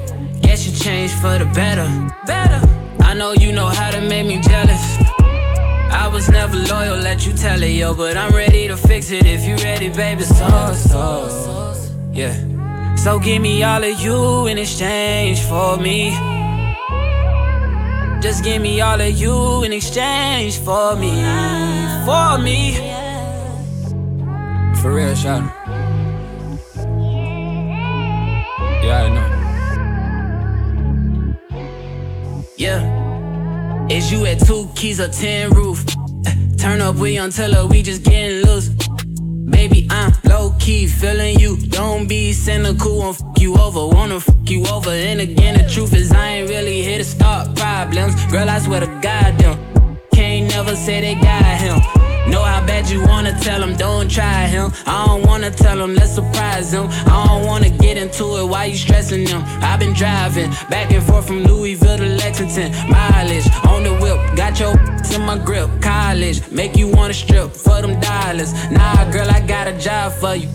guess 0.41 0.65
you 0.65 0.71
changed 0.73 1.13
for 1.15 1.37
the 1.37 1.43
better. 1.53 1.87
Better. 2.25 2.61
I 3.01 3.13
know 3.13 3.33
you 3.33 3.51
know 3.51 3.67
how 3.67 3.91
to 3.91 3.99
make 3.99 4.25
me 4.25 4.39
jealous. 4.39 4.83
I 6.03 6.09
was 6.09 6.29
never 6.29 6.55
loyal, 6.55 6.99
let 6.99 7.25
you 7.27 7.33
tell 7.33 7.61
it, 7.61 7.75
yo, 7.81 7.93
but 7.93 8.15
I'm 8.15 8.33
ready 8.33 8.69
to 8.69 8.77
fix 8.77 9.11
it 9.11 9.25
if 9.25 9.43
you 9.43 9.57
ready, 9.57 9.89
baby. 9.89 10.23
So, 10.23 10.73
so, 10.73 11.75
yeah. 12.13 12.95
So 12.95 13.19
give 13.19 13.41
me 13.41 13.61
all 13.63 13.83
of 13.83 13.99
you 13.99 14.47
in 14.47 14.57
exchange 14.57 15.41
for 15.41 15.75
me. 15.75 16.11
Just 18.21 18.41
give 18.45 18.61
me 18.61 18.79
all 18.79 19.01
of 19.01 19.11
you 19.11 19.63
in 19.63 19.73
exchange 19.73 20.59
for 20.59 20.95
me, 20.95 21.11
for 22.05 22.37
me. 22.37 22.90
For 24.81 24.91
real, 24.95 25.13
shout. 25.13 25.43
Yeah, 28.83 29.03
I 29.03 29.09
know. 29.13 29.27
Yeah. 32.57 33.87
Is 33.91 34.11
you 34.11 34.25
at 34.25 34.39
two 34.39 34.69
keys 34.73 34.99
or 34.99 35.07
ten 35.07 35.51
roof? 35.51 35.85
Turn 36.57 36.81
up, 36.81 36.95
we 36.95 37.17
until 37.17 37.53
her, 37.53 37.67
we 37.67 37.83
just 37.83 38.01
getting 38.01 38.43
loose. 38.43 38.69
Baby, 39.51 39.87
I'm 39.91 40.13
low 40.23 40.55
key 40.59 40.87
feeling 40.87 41.39
you. 41.39 41.57
Don't 41.57 42.07
be 42.07 42.33
cynical, 42.33 42.97
won't 42.97 43.17
fuck 43.17 43.39
you 43.39 43.53
over. 43.57 43.87
Wanna 43.95 44.19
fuck 44.19 44.49
you 44.49 44.65
over. 44.65 44.89
And 44.89 45.21
again, 45.21 45.59
the 45.59 45.69
truth 45.69 45.93
is, 45.93 46.11
I 46.11 46.27
ain't 46.27 46.49
really 46.49 46.81
here 46.81 46.97
to 46.97 47.03
start 47.03 47.55
problems. 47.55 48.15
Girl, 48.31 48.49
I 48.49 48.57
swear 48.57 48.79
to 48.79 48.87
God, 48.87 49.37
them 49.37 49.59
can't 50.11 50.49
never 50.49 50.75
say 50.75 51.01
they 51.01 51.13
got 51.21 51.43
him. 51.43 51.90
Know 52.27 52.43
how 52.43 52.65
bad 52.65 52.89
you 52.89 53.03
wanna 53.03 53.37
tell 53.39 53.61
him, 53.63 53.75
don't 53.75 54.09
try 54.09 54.45
him. 54.45 54.71
I 54.85 55.05
don't 55.07 55.25
wanna 55.25 55.49
tell 55.49 55.81
him, 55.81 55.95
let's 55.95 56.13
surprise 56.13 56.71
him. 56.71 56.87
I 56.89 57.25
don't 57.27 57.45
wanna 57.45 57.69
get 57.69 57.97
into 57.97 58.37
it 58.37 58.45
why 58.45 58.65
you 58.65 58.75
stressing 58.75 59.27
him. 59.27 59.41
I've 59.61 59.79
been 59.79 59.93
driving 59.93 60.51
back 60.69 60.91
and 60.91 61.03
forth 61.03 61.27
from 61.27 61.43
Louisville 61.43 61.97
to 61.97 62.05
Lexington. 62.05 62.71
Mileage 62.89 63.47
on 63.65 63.83
the 63.83 63.93
whip, 64.01 64.19
got 64.35 64.59
your 64.59 64.71
in 65.15 65.21
my 65.25 65.37
grip. 65.37 65.69
College, 65.81 66.49
make 66.51 66.77
you 66.77 66.87
wanna 66.87 67.13
strip 67.13 67.51
for 67.51 67.81
them 67.81 67.99
dollars. 67.99 68.53
Nah, 68.71 69.09
girl, 69.11 69.29
I 69.29 69.41
got 69.41 69.67
a 69.67 69.77
job 69.77 70.13
for 70.13 70.35
you. 70.35 70.49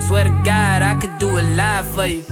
Swear 0.00 0.24
to 0.24 0.30
God, 0.44 0.82
I 0.82 0.98
could 1.00 1.18
do 1.18 1.36
it 1.36 1.44
live 1.56 1.86
for 1.88 2.06
you. 2.06 2.22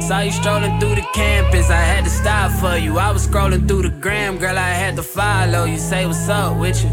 Saw 0.00 0.20
you 0.20 0.32
strolling 0.32 0.80
through 0.80 0.96
the 0.96 1.06
campus, 1.14 1.70
I 1.70 1.76
had 1.76 2.04
to 2.04 2.10
stop 2.10 2.50
for 2.50 2.76
you. 2.76 2.98
I 2.98 3.12
was 3.12 3.26
scrolling 3.26 3.68
through 3.68 3.82
the 3.82 3.90
gram, 3.90 4.38
girl, 4.38 4.58
I 4.58 4.70
had 4.70 4.96
to 4.96 5.02
follow 5.02 5.64
you. 5.64 5.78
Say 5.78 6.06
what's 6.06 6.28
up 6.28 6.58
with. 6.58 6.82
You 6.82 6.90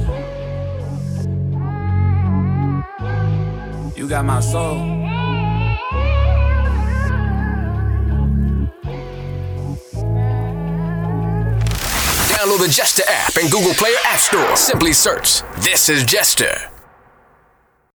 got 4.10 4.26
my 4.26 4.40
soul. 4.40 4.76
Download 12.28 12.60
the 12.60 12.72
Jester 12.72 13.04
app 13.08 13.38
and 13.38 13.52
Google 13.52 13.74
Play 13.76 13.92
or 13.92 14.08
App 14.08 14.20
Store. 14.20 14.56
Simply 14.56 14.94
search 14.94 15.44
This 15.62 15.90
is 15.90 16.04
Jester. 16.04 16.69